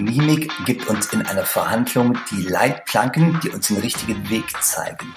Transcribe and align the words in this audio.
Mimik 0.00 0.50
gibt 0.64 0.88
uns 0.88 1.12
in 1.12 1.22
einer 1.22 1.44
Verhandlung 1.44 2.18
die 2.30 2.42
Leitplanken, 2.42 3.38
die 3.42 3.50
uns 3.50 3.68
den 3.68 3.78
richtigen 3.78 4.28
Weg 4.30 4.44
zeigen. 4.62 5.14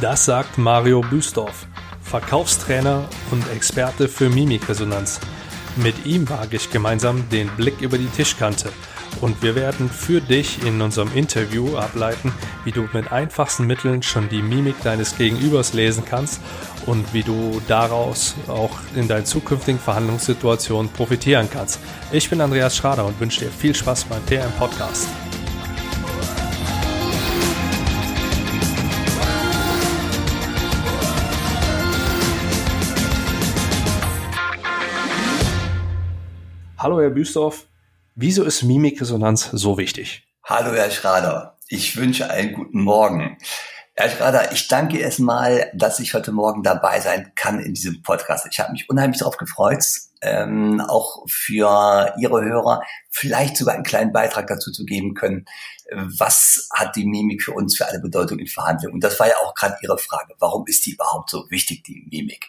Das 0.00 0.24
sagt 0.24 0.58
Mario 0.58 1.00
Büstorf, 1.00 1.66
Verkaufstrainer 2.02 3.08
und 3.30 3.44
Experte 3.50 4.08
für 4.08 4.30
Mimikresonanz. 4.30 5.20
Mit 5.76 6.06
ihm 6.06 6.28
wage 6.28 6.56
ich 6.56 6.70
gemeinsam 6.70 7.28
den 7.28 7.48
Blick 7.50 7.80
über 7.80 7.98
die 7.98 8.08
Tischkante 8.08 8.72
und 9.20 9.42
wir 9.42 9.54
werden 9.54 9.90
für 9.90 10.20
dich 10.20 10.62
in 10.64 10.80
unserem 10.80 11.12
Interview 11.14 11.76
ableiten, 11.76 12.32
wie 12.64 12.72
du 12.72 12.88
mit 12.92 13.12
einfachsten 13.12 13.66
Mitteln 13.66 14.02
schon 14.02 14.28
die 14.28 14.42
Mimik 14.42 14.80
deines 14.82 15.16
Gegenübers 15.16 15.72
lesen 15.72 16.04
kannst 16.04 16.40
und 16.86 17.12
wie 17.14 17.22
du 17.22 17.60
daraus 17.68 18.34
auch 18.46 18.70
in 18.94 19.08
deinen 19.08 19.26
zukünftigen 19.26 19.80
Verhandlungssituationen 19.80 20.92
profitieren 20.92 21.48
kannst. 21.52 21.80
Ich 22.12 22.30
bin 22.30 22.40
Andreas 22.40 22.76
Schrader 22.76 23.06
und 23.06 23.18
wünsche 23.20 23.40
dir 23.40 23.50
viel 23.50 23.74
Spaß 23.74 24.04
beim 24.04 24.24
TM 24.26 24.52
Podcast. 24.58 25.08
Hallo 36.78 37.00
Herr 37.00 37.10
Büstorf, 37.10 37.68
Wieso 38.20 38.42
ist 38.42 38.64
Mimikresonanz 38.64 39.48
so 39.52 39.78
wichtig? 39.78 40.26
Hallo, 40.42 40.74
Herr 40.74 40.90
Schrader. 40.90 41.56
Ich 41.68 41.96
wünsche 41.96 42.28
einen 42.30 42.52
guten 42.52 42.82
Morgen. 42.82 43.38
Herr 44.00 44.10
Schrader, 44.10 44.52
ich 44.52 44.68
danke 44.68 45.00
erstmal, 45.00 45.72
dass 45.74 45.98
ich 45.98 46.14
heute 46.14 46.30
Morgen 46.30 46.62
dabei 46.62 47.00
sein 47.00 47.32
kann 47.34 47.58
in 47.58 47.74
diesem 47.74 48.00
Podcast. 48.00 48.46
Ich 48.48 48.60
habe 48.60 48.70
mich 48.70 48.88
unheimlich 48.88 49.18
darauf 49.18 49.38
gefreut, 49.38 49.84
ähm, 50.22 50.80
auch 50.80 51.24
für 51.28 52.14
Ihre 52.16 52.44
Hörer 52.44 52.80
vielleicht 53.10 53.56
sogar 53.56 53.74
einen 53.74 53.82
kleinen 53.82 54.12
Beitrag 54.12 54.46
dazu 54.46 54.70
zu 54.70 54.84
geben 54.84 55.14
können. 55.14 55.46
Was 55.90 56.68
hat 56.72 56.94
die 56.94 57.06
Mimik 57.06 57.42
für 57.42 57.50
uns 57.54 57.76
für 57.76 57.88
eine 57.88 57.98
Bedeutung 57.98 58.38
in 58.38 58.46
Verhandlungen? 58.46 58.94
Und 58.94 59.02
das 59.02 59.18
war 59.18 59.26
ja 59.26 59.34
auch 59.38 59.52
gerade 59.56 59.76
Ihre 59.82 59.98
Frage. 59.98 60.32
Warum 60.38 60.64
ist 60.68 60.86
die 60.86 60.92
überhaupt 60.92 61.30
so 61.30 61.50
wichtig, 61.50 61.82
die 61.82 62.06
Mimik? 62.08 62.48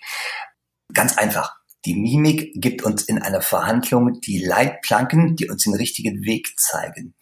Ganz 0.94 1.17
einfach. 1.17 1.59
Die 1.85 1.95
Mimik 1.95 2.52
gibt 2.55 2.83
uns 2.83 3.03
in 3.03 3.22
einer 3.22 3.41
Verhandlung 3.41 4.19
die 4.22 4.44
Leitplanken, 4.44 5.35
die 5.35 5.49
uns 5.49 5.63
den 5.63 5.75
richtigen 5.75 6.25
Weg 6.25 6.59
zeigen. 6.59 7.16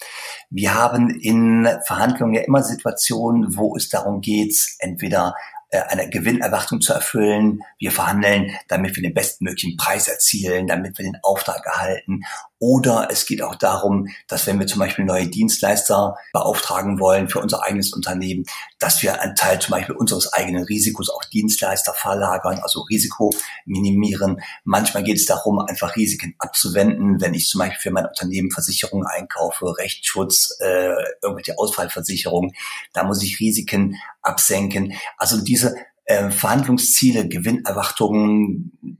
Wir 0.49 0.73
haben 0.73 1.09
in 1.09 1.67
Verhandlungen 1.85 2.33
ja 2.33 2.41
immer 2.41 2.63
Situationen, 2.63 3.55
wo 3.55 3.75
es 3.75 3.89
darum 3.89 4.21
geht, 4.21 4.57
entweder 4.79 5.35
äh, 5.69 5.81
eine 5.81 6.09
Gewinnerwartung 6.09 6.79
zu 6.79 6.93
erfüllen. 6.93 7.61
Wir 7.77 7.91
verhandeln, 7.91 8.51
damit 8.69 8.95
wir 8.95 9.03
den 9.03 9.13
bestmöglichen 9.13 9.75
Preis 9.75 10.07
erzielen, 10.07 10.65
damit 10.65 10.97
wir 10.97 11.03
den 11.03 11.19
Auftrag 11.23 11.65
erhalten. 11.65 12.21
Oder 12.59 13.09
es 13.11 13.25
geht 13.27 13.43
auch 13.43 13.55
darum, 13.55 14.07
dass 14.27 14.47
wenn 14.47 14.59
wir 14.59 14.65
zum 14.65 14.79
Beispiel 14.79 15.05
neue 15.05 15.27
Dienstleister 15.27 16.15
beauftragen 16.33 16.99
wollen 16.99 17.29
für 17.29 17.39
unser 17.39 17.63
eigenes 17.63 17.93
Unternehmen, 17.93 18.45
dass 18.79 19.03
wir 19.03 19.21
einen 19.21 19.35
Teil 19.35 19.59
zum 19.59 19.71
Beispiel 19.71 19.95
unseres 19.95 20.33
eigenen 20.33 20.63
Risikos 20.63 21.09
auf 21.09 21.25
Dienstleister 21.27 21.93
verlagern, 21.93 22.59
also 22.63 22.81
Risiko 22.81 23.31
minimieren. 23.65 24.41
Manchmal 24.63 25.03
geht 25.03 25.17
es 25.17 25.25
darum, 25.25 25.59
einfach 25.59 25.95
Risiken 25.95 26.33
abzuwenden, 26.39 27.21
wenn 27.21 27.35
ich 27.35 27.47
zum 27.47 27.59
Beispiel 27.59 27.79
für 27.79 27.91
mein 27.91 28.07
Unternehmen 28.07 28.49
Versicherungen 28.49 29.05
einkaufe, 29.05 29.77
Rechtsschutz, 29.77 30.57
äh, 30.59 30.95
irgendwelche 31.21 31.57
Ausfallversicherungen, 31.59 32.53
da 32.93 33.03
muss 33.03 33.21
ich 33.21 33.39
Risiken 33.39 33.97
absenken. 34.23 34.93
Also 35.17 35.41
diese 35.41 35.75
äh, 36.05 36.31
Verhandlungsziele, 36.31 37.27
Gewinnerwartungen, 37.27 38.97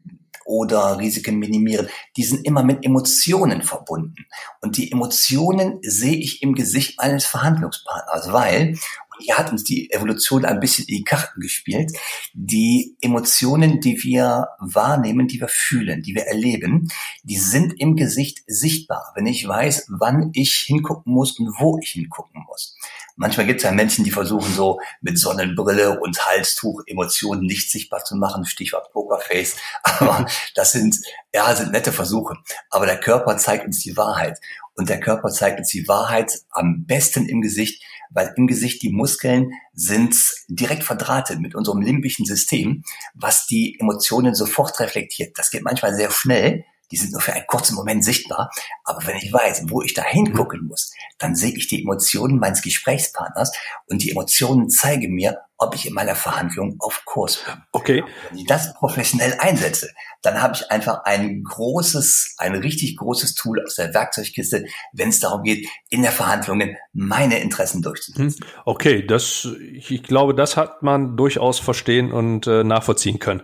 oder 0.48 0.98
Risiken 0.98 1.38
minimieren, 1.38 1.90
die 2.16 2.24
sind 2.24 2.46
immer 2.46 2.64
mit 2.64 2.86
Emotionen 2.86 3.62
verbunden. 3.62 4.26
Und 4.62 4.78
die 4.78 4.92
Emotionen 4.92 5.80
sehe 5.82 6.16
ich 6.16 6.42
im 6.42 6.56
Gesicht 6.56 6.98
meines 6.98 7.26
Verhandlungspartners, 7.26 8.32
weil, 8.32 8.70
und 8.70 9.24
hier 9.24 9.38
hat 9.38 9.52
uns 9.52 9.66
die 9.66 9.92
Evolution 9.92 10.46
ein 10.46 10.62
bisschen 10.62 10.86
in 10.88 10.98
die 10.98 11.04
Karten 11.04 11.42
gespielt, 11.42 11.92
die 12.34 12.96
Emotionen, 13.02 13.82
die 13.82 14.02
wir 14.04 14.48
wahrnehmen, 14.60 15.28
die 15.28 15.42
wir 15.42 15.50
fühlen, 15.50 16.02
die 16.02 16.16
wir 16.16 16.28
erleben, 16.28 16.88
die 17.24 17.38
sind 17.38 17.74
im 17.80 17.98
Gesicht 17.98 18.44
sichtbar, 18.48 19.12
wenn 19.16 19.26
ich 19.26 19.46
weiß, 19.46 19.88
wann 20.00 20.32
ich 20.34 20.64
hingucken 20.66 21.14
muss 21.14 21.38
und 21.40 21.54
wo 21.60 21.78
ich 21.82 21.90
hingucken 21.90 22.46
muss. 22.48 22.78
Manchmal 23.20 23.48
gibt 23.48 23.58
es 23.58 23.64
ja 23.64 23.72
Menschen, 23.72 24.04
die 24.04 24.12
versuchen 24.12 24.54
so 24.54 24.80
mit 25.02 25.18
Sonnenbrille 25.18 26.00
und 26.00 26.24
Halstuch 26.24 26.84
Emotionen 26.86 27.42
nicht 27.42 27.72
sichtbar 27.72 28.04
zu 28.04 28.16
machen, 28.16 28.46
Stichwort 28.46 28.92
Pokerface. 28.94 29.56
Aber 29.84 30.28
das 30.54 30.72
sind, 30.72 30.96
ja, 31.34 31.54
sind 31.56 31.72
nette 31.72 31.92
Versuche. 31.92 32.36
Aber 32.70 32.86
der 32.86 33.00
Körper 33.00 33.36
zeigt 33.38 33.66
uns 33.66 33.80
die 33.80 33.98
Wahrheit. 33.98 34.40
Und 34.76 34.90
der 34.90 35.00
Körper 35.00 35.30
zeigt 35.30 35.58
uns 35.58 35.70
die 35.70 35.88
Wahrheit 35.88 36.32
am 36.52 36.86
besten 36.86 37.28
im 37.28 37.42
Gesicht, 37.42 37.84
weil 38.12 38.32
im 38.38 38.46
Gesicht 38.46 38.84
die 38.84 38.92
Muskeln 38.92 39.52
sind 39.74 40.16
direkt 40.48 40.84
verdrahtet 40.84 41.40
mit 41.40 41.56
unserem 41.56 41.82
limbischen 41.82 42.26
System, 42.26 42.84
was 43.16 43.48
die 43.48 43.78
Emotionen 43.80 44.36
sofort 44.36 44.80
reflektiert. 44.80 45.36
Das 45.40 45.50
geht 45.50 45.64
manchmal 45.64 45.96
sehr 45.96 46.12
schnell, 46.12 46.66
die 46.92 46.98
sind 46.98 47.12
nur 47.12 47.22
für 47.22 47.34
einen 47.34 47.48
kurzen 47.48 47.76
Moment 47.76 48.04
sichtbar. 48.04 48.50
Aber 48.84 49.06
wenn 49.06 49.18
ich 49.18 49.32
weiß, 49.32 49.66
wo 49.70 49.82
ich 49.82 49.94
da 49.94 50.04
hingucken 50.04 50.68
muss, 50.68 50.92
dann 51.18 51.36
sehe 51.36 51.56
ich 51.56 51.68
die 51.68 51.82
Emotionen 51.82 52.40
meines 52.40 52.62
Gesprächspartners 52.62 53.52
und 53.88 54.04
die 54.04 54.12
Emotionen 54.12 54.70
zeigen 54.70 55.14
mir, 55.14 55.42
ob 55.58 55.74
ich 55.74 55.88
in 55.88 55.94
meiner 55.94 56.16
Verhandlung 56.16 56.76
auf 56.80 57.04
Kurs 57.06 57.44
bin. 57.44 57.56
Okay. 57.72 58.04
Wenn 58.30 58.40
ich 58.40 58.46
das 58.46 58.74
professionell 58.76 59.36
einsetze, 59.40 59.90
dann 60.22 60.42
habe 60.42 60.54
ich 60.54 60.70
einfach 60.70 61.04
ein 61.06 61.44
großes, 61.44 62.36
ein 62.38 62.56
richtig 62.56 62.98
großes 62.98 63.34
Tool 63.34 63.64
aus 63.64 63.76
der 63.76 63.94
Werkzeugkiste, 63.94 64.66
wenn 64.94 65.10
es 65.10 65.20
darum 65.20 65.44
geht, 65.44 65.68
in 65.90 66.04
der 66.04 66.12
Verhandlungen 66.12 66.78
meine 66.94 67.40
Interessen 67.40 67.82
durchzusetzen. 67.82 68.40
Hm. 68.40 68.48
Okay, 68.66 69.06
das, 69.06 69.48
ich 69.60 70.04
glaube, 70.04 70.36
das 70.36 70.58
hat 70.58 70.84
man 70.84 71.18
durchaus 71.18 71.60
verstehen 71.60 72.12
und 72.12 72.46
äh, 72.46 72.64
nachvollziehen 72.64 73.20
können. 73.20 73.42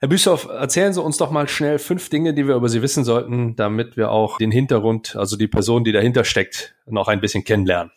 Herr 0.00 0.08
Büssow, 0.08 0.48
erzählen 0.48 0.92
Sie 0.92 1.02
uns 1.02 1.16
doch 1.16 1.32
mal 1.32 1.48
schnell 1.48 1.80
fünf 1.80 2.08
Dinge, 2.08 2.32
die 2.32 2.46
wir 2.46 2.54
über 2.54 2.68
Sie 2.68 2.82
wissen 2.82 3.02
sollten, 3.02 3.56
damit 3.56 3.96
wir 3.96 4.12
auch 4.12 4.38
den 4.38 4.52
Hintergrund, 4.52 5.16
also 5.16 5.36
die 5.36 5.48
Person, 5.48 5.82
die 5.82 5.90
dahinter 5.90 6.24
steckt, 6.24 6.76
noch 6.86 7.08
ein 7.08 7.20
bisschen 7.20 7.42
kennenlernen. 7.42 7.90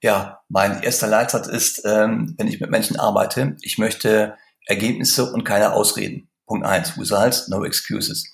Ja, 0.00 0.40
mein 0.48 0.82
erster 0.82 1.08
Leitsatz 1.08 1.46
ist, 1.46 1.82
ähm, 1.84 2.34
wenn 2.38 2.48
ich 2.48 2.58
mit 2.58 2.70
Menschen 2.70 2.98
arbeite, 2.98 3.56
ich 3.60 3.76
möchte 3.76 4.34
Ergebnisse 4.64 5.30
und 5.30 5.44
keine 5.44 5.74
Ausreden. 5.74 6.30
Punkt 6.46 6.64
eins, 6.64 6.98
Results, 6.98 7.48
no 7.48 7.66
excuses. 7.66 8.32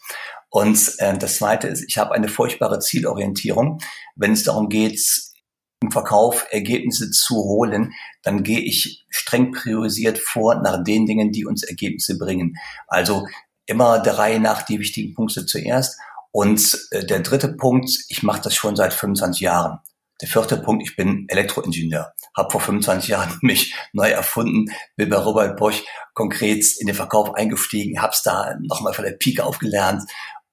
Und 0.48 0.78
äh, 0.98 1.18
das 1.18 1.38
zweite 1.38 1.66
ist, 1.66 1.84
ich 1.88 1.98
habe 1.98 2.14
eine 2.14 2.28
furchtbare 2.28 2.78
Zielorientierung, 2.78 3.80
wenn 4.14 4.30
es 4.30 4.44
darum 4.44 4.68
geht, 4.68 5.00
im 5.82 5.90
Verkauf 5.90 6.46
Ergebnisse 6.50 7.10
zu 7.10 7.36
holen, 7.36 7.92
dann 8.22 8.42
gehe 8.42 8.60
ich 8.60 9.04
streng 9.08 9.52
priorisiert 9.52 10.18
vor 10.18 10.56
nach 10.62 10.82
den 10.82 11.06
Dingen, 11.06 11.32
die 11.32 11.44
uns 11.44 11.62
Ergebnisse 11.62 12.18
bringen. 12.18 12.56
Also 12.86 13.26
immer 13.66 13.98
der 13.98 14.18
Reihe 14.18 14.40
nach 14.40 14.62
die 14.62 14.78
wichtigen 14.78 15.14
Punkte 15.14 15.44
zuerst. 15.44 15.98
Und 16.32 16.78
äh, 16.90 17.04
der 17.04 17.20
dritte 17.20 17.48
Punkt, 17.48 17.90
ich 18.08 18.22
mache 18.22 18.42
das 18.42 18.54
schon 18.54 18.76
seit 18.76 18.94
25 18.94 19.40
Jahren. 19.40 19.78
Der 20.22 20.28
vierte 20.28 20.56
Punkt, 20.56 20.82
ich 20.82 20.96
bin 20.96 21.26
Elektroingenieur, 21.28 22.12
habe 22.34 22.50
vor 22.50 22.60
25 22.60 23.10
Jahren 23.10 23.38
mich 23.42 23.74
neu 23.92 24.08
erfunden, 24.08 24.72
bin 24.96 25.10
bei 25.10 25.16
Robert 25.16 25.58
Bosch 25.58 25.82
konkret 26.14 26.64
in 26.78 26.86
den 26.86 26.96
Verkauf 26.96 27.34
eingestiegen, 27.34 28.00
habe 28.00 28.12
es 28.12 28.22
da 28.22 28.54
nochmal 28.62 28.94
von 28.94 29.04
der 29.04 29.12
Pike 29.12 29.44
aufgelernt 29.44 30.04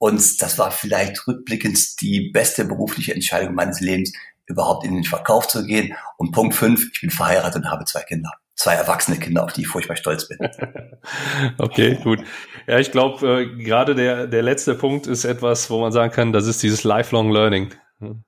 und 0.03 0.41
das 0.41 0.57
war 0.57 0.69
vielleicht 0.72 1.25
rückblickend 1.28 2.01
die 2.01 2.29
beste 2.31 2.66
berufliche 2.66 3.13
Entscheidung 3.13 3.56
meines 3.56 3.79
Lebens, 3.79 4.12
überhaupt 4.46 4.86
in 4.86 4.96
den 4.96 5.04
Verkauf 5.04 5.48
zu 5.48 5.66
gehen. 5.66 5.96
Und 6.18 6.31
Punkt 6.31 6.56
fünf, 6.56 6.90
ich 6.94 7.02
bin 7.02 7.09
verheiratet 7.09 7.64
und 7.64 7.72
habe 7.72 7.86
zwei 7.86 8.02
Kinder. 8.02 8.31
Zwei 8.56 8.74
erwachsene 8.74 9.18
Kinder, 9.18 9.44
auf 9.44 9.54
die 9.54 9.62
ich 9.62 9.68
furchtbar 9.68 9.96
stolz 9.96 10.28
bin. 10.28 10.38
okay, 11.58 11.98
gut. 12.04 12.20
Ja, 12.68 12.80
ich 12.80 12.92
glaube, 12.92 13.42
äh, 13.42 13.64
gerade 13.64 13.96
der, 13.96 14.28
der 14.28 14.44
letzte 14.44 14.76
Punkt 14.76 15.08
ist 15.08 15.26
etwas, 15.26 15.70
wo 15.70 15.81
man 15.81 15.92
sagen 15.92 16.14
kann, 16.14 16.34
das 16.34 16.46
ist 16.46 16.62
dieses 16.62 16.84
Lifelong 16.84 17.31
Learning. 17.31 17.74
Hm. 18.00 18.24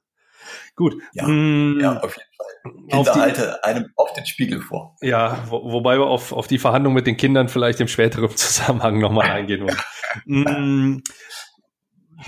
Gut. 0.76 0.96
Ja, 1.14 1.28
mm, 1.28 1.79
ja 1.79 2.00
auf 2.00 2.18
jeden 2.18 2.29
Fall. 2.35 2.46
Kinder 2.90 3.14
die, 3.14 3.20
halte 3.20 3.64
einem 3.64 3.91
auf 3.96 4.14
den 4.14 4.26
Spiegel 4.26 4.61
vor. 4.61 4.96
Ja, 5.02 5.44
wo, 5.47 5.72
wobei 5.72 5.97
wir 5.97 6.08
auf, 6.08 6.32
auf 6.32 6.47
die 6.47 6.58
Verhandlung 6.58 6.94
mit 6.94 7.06
den 7.06 7.18
Kindern 7.18 7.47
vielleicht 7.47 7.79
im 7.79 7.88
späteren 7.88 8.29
Zusammenhang 8.35 9.00
nochmal 9.00 9.29
eingehen 9.29 9.68
wollen. 9.68 10.97
mm, 10.97 11.03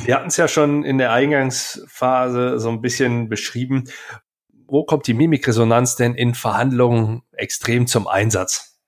Sie 0.06 0.14
hatten 0.14 0.28
es 0.28 0.38
ja 0.38 0.48
schon 0.48 0.84
in 0.84 0.98
der 0.98 1.12
Eingangsphase 1.14 2.60
so 2.60 2.70
ein 2.70 2.82
bisschen 2.82 3.30
beschrieben. 3.30 3.86
Wo 4.68 4.84
kommt 4.84 5.08
die 5.08 5.14
Mimikresonanz 5.14 5.96
denn 5.96 6.14
in 6.14 6.36
Verhandlungen 6.36 7.24
extrem 7.32 7.88
zum 7.88 8.08
Einsatz? 8.08 8.80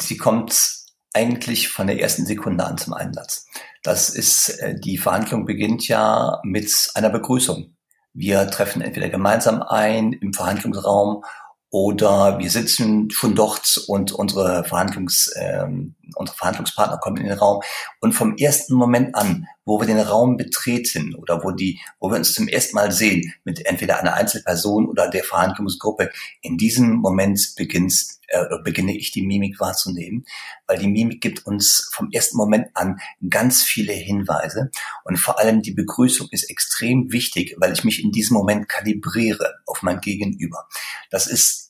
Sie 0.00 0.16
kommt 0.16 0.84
eigentlich 1.14 1.68
von 1.68 1.86
der 1.86 1.98
ersten 1.98 2.26
Sekunde 2.26 2.64
an 2.64 2.76
zum 2.76 2.92
Einsatz. 2.92 3.46
Das 3.82 4.10
ist, 4.10 4.50
äh, 4.60 4.78
die 4.78 4.98
Verhandlung 4.98 5.46
beginnt 5.46 5.88
ja 5.88 6.40
mit 6.44 6.90
einer 6.94 7.10
Begrüßung. 7.10 7.76
Wir 8.12 8.50
treffen 8.50 8.82
entweder 8.82 9.08
gemeinsam 9.08 9.62
ein 9.62 10.12
im 10.12 10.32
Verhandlungsraum 10.32 11.24
oder 11.70 12.38
wir 12.38 12.50
sitzen 12.50 13.10
schon 13.10 13.34
dort 13.34 13.82
und 13.88 14.12
unsere 14.12 14.64
Verhandlungs, 14.64 15.32
ähm, 15.36 15.95
unsere 16.14 16.36
Verhandlungspartner 16.36 16.98
kommen 16.98 17.18
in 17.18 17.26
den 17.26 17.38
Raum 17.38 17.62
und 18.00 18.12
vom 18.12 18.36
ersten 18.36 18.74
Moment 18.74 19.14
an, 19.14 19.46
wo 19.64 19.80
wir 19.80 19.86
den 19.86 19.98
Raum 19.98 20.36
betreten 20.36 21.14
oder 21.14 21.42
wo 21.42 21.50
die, 21.50 21.80
wo 21.98 22.10
wir 22.10 22.16
uns 22.16 22.34
zum 22.34 22.46
ersten 22.48 22.76
Mal 22.76 22.92
sehen 22.92 23.32
mit 23.44 23.66
entweder 23.66 23.98
einer 23.98 24.14
Einzelperson 24.14 24.88
oder 24.88 25.08
der 25.08 25.24
Verhandlungsgruppe, 25.24 26.10
in 26.40 26.56
diesem 26.56 26.92
Moment 26.96 27.54
beginnt 27.56 28.16
äh, 28.28 28.44
beginne 28.64 28.96
ich 28.96 29.12
die 29.12 29.24
Mimik 29.24 29.60
wahrzunehmen, 29.60 30.24
weil 30.66 30.78
die 30.78 30.88
Mimik 30.88 31.20
gibt 31.20 31.46
uns 31.46 31.88
vom 31.92 32.10
ersten 32.10 32.36
Moment 32.36 32.68
an 32.74 32.98
ganz 33.28 33.62
viele 33.62 33.92
Hinweise 33.92 34.70
und 35.04 35.16
vor 35.16 35.38
allem 35.38 35.62
die 35.62 35.72
Begrüßung 35.72 36.28
ist 36.32 36.50
extrem 36.50 37.12
wichtig, 37.12 37.54
weil 37.58 37.72
ich 37.72 37.84
mich 37.84 38.02
in 38.02 38.10
diesem 38.10 38.34
Moment 38.34 38.68
kalibriere 38.68 39.54
auf 39.64 39.82
mein 39.82 40.00
Gegenüber. 40.00 40.66
Das 41.10 41.28
ist 41.28 41.65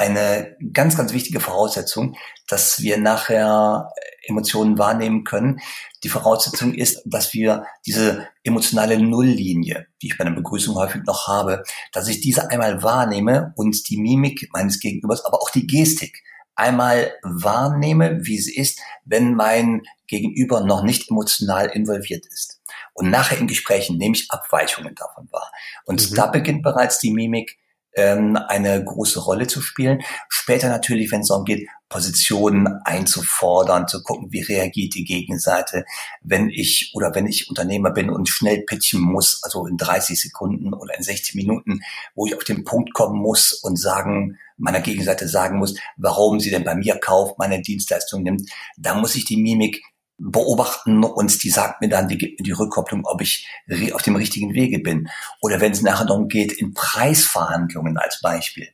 eine 0.00 0.56
ganz, 0.72 0.96
ganz 0.96 1.12
wichtige 1.12 1.40
Voraussetzung, 1.40 2.16
dass 2.48 2.80
wir 2.80 2.96
nachher 2.96 3.90
Emotionen 4.22 4.78
wahrnehmen 4.78 5.24
können. 5.24 5.60
Die 6.04 6.08
Voraussetzung 6.08 6.72
ist, 6.72 7.02
dass 7.04 7.34
wir 7.34 7.66
diese 7.84 8.26
emotionale 8.42 8.98
Nulllinie, 8.98 9.88
die 10.00 10.06
ich 10.06 10.16
bei 10.16 10.24
einer 10.24 10.34
Begrüßung 10.34 10.74
häufig 10.76 11.02
noch 11.04 11.28
habe, 11.28 11.62
dass 11.92 12.08
ich 12.08 12.22
diese 12.22 12.50
einmal 12.50 12.82
wahrnehme 12.82 13.52
und 13.56 13.90
die 13.90 13.98
Mimik 13.98 14.48
meines 14.54 14.80
Gegenübers, 14.80 15.22
aber 15.26 15.42
auch 15.42 15.50
die 15.50 15.66
Gestik 15.66 16.22
einmal 16.54 17.12
wahrnehme, 17.22 18.20
wie 18.22 18.38
sie 18.38 18.56
ist, 18.56 18.80
wenn 19.04 19.34
mein 19.34 19.82
Gegenüber 20.06 20.62
noch 20.62 20.82
nicht 20.82 21.10
emotional 21.10 21.66
involviert 21.66 22.26
ist. 22.26 22.62
Und 22.94 23.10
nachher 23.10 23.38
in 23.38 23.46
Gesprächen 23.46 23.98
nehme 23.98 24.14
ich 24.14 24.30
Abweichungen 24.30 24.94
davon 24.94 25.28
wahr. 25.30 25.52
Und 25.84 26.10
mhm. 26.10 26.14
da 26.14 26.26
beginnt 26.26 26.62
bereits 26.62 26.98
die 27.00 27.12
Mimik 27.12 27.59
ähm, 27.94 28.36
eine 28.36 28.82
große 28.84 29.20
Rolle 29.20 29.46
zu 29.46 29.60
spielen. 29.60 30.00
Später 30.28 30.68
natürlich, 30.68 31.10
wenn 31.12 31.20
es 31.20 31.28
darum 31.28 31.44
geht, 31.44 31.68
Positionen 31.88 32.68
einzufordern, 32.84 33.88
zu 33.88 34.02
gucken, 34.02 34.28
wie 34.30 34.42
reagiert 34.42 34.94
die 34.94 35.04
Gegenseite, 35.04 35.84
wenn 36.22 36.48
ich 36.48 36.92
oder 36.94 37.14
wenn 37.14 37.26
ich 37.26 37.50
Unternehmer 37.50 37.90
bin 37.90 38.10
und 38.10 38.28
schnell 38.28 38.62
pitchen 38.62 39.00
muss, 39.00 39.42
also 39.42 39.66
in 39.66 39.76
30 39.76 40.20
Sekunden 40.20 40.72
oder 40.72 40.96
in 40.96 41.02
60 41.02 41.34
Minuten, 41.34 41.80
wo 42.14 42.26
ich 42.26 42.36
auf 42.36 42.44
den 42.44 42.64
Punkt 42.64 42.94
kommen 42.94 43.20
muss 43.20 43.52
und 43.52 43.76
sagen, 43.76 44.38
meiner 44.56 44.80
Gegenseite 44.80 45.26
sagen 45.26 45.58
muss, 45.58 45.74
warum 45.96 46.38
sie 46.38 46.50
denn 46.50 46.64
bei 46.64 46.76
mir 46.76 46.96
kauft, 46.96 47.38
meine 47.38 47.60
Dienstleistung 47.60 48.22
nimmt, 48.22 48.48
da 48.76 48.94
muss 48.94 49.16
ich 49.16 49.24
die 49.24 49.38
Mimik 49.38 49.82
beobachten 50.20 51.02
und 51.02 51.42
die 51.42 51.50
sagt 51.50 51.80
mir 51.80 51.88
dann, 51.88 52.08
die 52.08 52.18
gibt 52.18 52.38
mir 52.38 52.44
die 52.44 52.52
Rückkopplung, 52.52 53.04
ob 53.04 53.22
ich 53.22 53.48
auf 53.92 54.02
dem 54.02 54.16
richtigen 54.16 54.54
Wege 54.54 54.78
bin. 54.78 55.08
Oder 55.40 55.60
wenn 55.60 55.72
es 55.72 55.82
nachher 55.82 56.04
darum 56.04 56.28
geht, 56.28 56.52
in 56.52 56.74
Preisverhandlungen 56.74 57.96
als 57.96 58.20
Beispiel, 58.20 58.68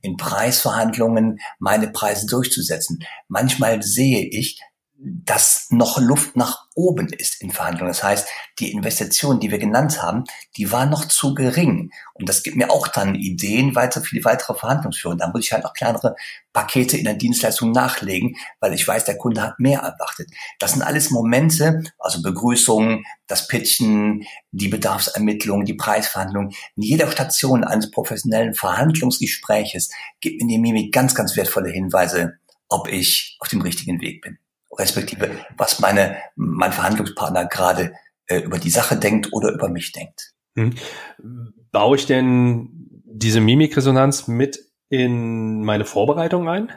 in 0.00 0.16
Preisverhandlungen 0.16 1.38
meine 1.58 1.88
Preise 1.88 2.26
durchzusetzen. 2.26 3.00
Manchmal 3.28 3.82
sehe 3.82 4.26
ich, 4.26 4.60
dass 4.98 5.66
noch 5.70 5.98
Luft 5.98 6.36
nach 6.36 6.66
oben 6.74 7.08
ist 7.08 7.42
in 7.42 7.50
Verhandlungen. 7.50 7.90
Das 7.90 8.02
heißt, 8.02 8.28
die 8.58 8.72
Investition, 8.72 9.40
die 9.40 9.50
wir 9.50 9.58
genannt 9.58 10.02
haben, 10.02 10.24
die 10.56 10.72
war 10.72 10.86
noch 10.86 11.04
zu 11.04 11.34
gering. 11.34 11.90
Und 12.14 12.28
das 12.28 12.42
gibt 12.42 12.56
mir 12.56 12.70
auch 12.70 12.88
dann 12.88 13.14
Ideen 13.14 13.74
weiter 13.74 14.00
für 14.00 14.14
die 14.14 14.24
weitere 14.24 14.54
Verhandlungsführung. 14.54 15.18
Da 15.18 15.28
muss 15.28 15.44
ich 15.44 15.52
halt 15.52 15.64
noch 15.64 15.74
kleinere 15.74 16.16
Pakete 16.54 16.96
in 16.96 17.04
der 17.04 17.14
Dienstleistung 17.14 17.72
nachlegen, 17.72 18.36
weil 18.60 18.72
ich 18.72 18.88
weiß, 18.88 19.04
der 19.04 19.18
Kunde 19.18 19.42
hat 19.42 19.60
mehr 19.60 19.80
erwartet. 19.80 20.30
Das 20.58 20.72
sind 20.72 20.82
alles 20.82 21.10
Momente, 21.10 21.82
also 21.98 22.22
Begrüßungen, 22.22 23.04
das 23.26 23.48
Pitchen, 23.48 24.24
die 24.50 24.68
Bedarfsermittlung, 24.68 25.66
die 25.66 25.74
Preisverhandlung. 25.74 26.52
In 26.74 26.82
jeder 26.82 27.10
Station 27.10 27.64
eines 27.64 27.90
professionellen 27.90 28.54
Verhandlungsgespräches 28.54 29.90
gibt 30.20 30.40
mir 30.40 30.48
die 30.48 30.58
Mimik 30.58 30.92
ganz, 30.92 31.14
ganz 31.14 31.36
wertvolle 31.36 31.70
Hinweise, 31.70 32.38
ob 32.68 32.88
ich 32.88 33.36
auf 33.40 33.48
dem 33.48 33.60
richtigen 33.60 34.00
Weg 34.00 34.22
bin 34.22 34.38
respektive 34.72 35.30
was 35.56 35.80
meine, 35.80 36.16
mein 36.34 36.72
Verhandlungspartner 36.72 37.46
gerade 37.46 37.94
äh, 38.26 38.40
über 38.40 38.58
die 38.58 38.70
Sache 38.70 38.96
denkt 38.96 39.32
oder 39.32 39.50
über 39.50 39.68
mich 39.68 39.92
denkt. 39.92 40.32
Hm. 40.56 40.74
Baue 41.70 41.96
ich 41.96 42.06
denn 42.06 43.02
diese 43.04 43.40
Mimikresonanz 43.40 44.28
mit 44.28 44.58
in 44.88 45.62
meine 45.62 45.84
Vorbereitung 45.84 46.48
ein? 46.48 46.72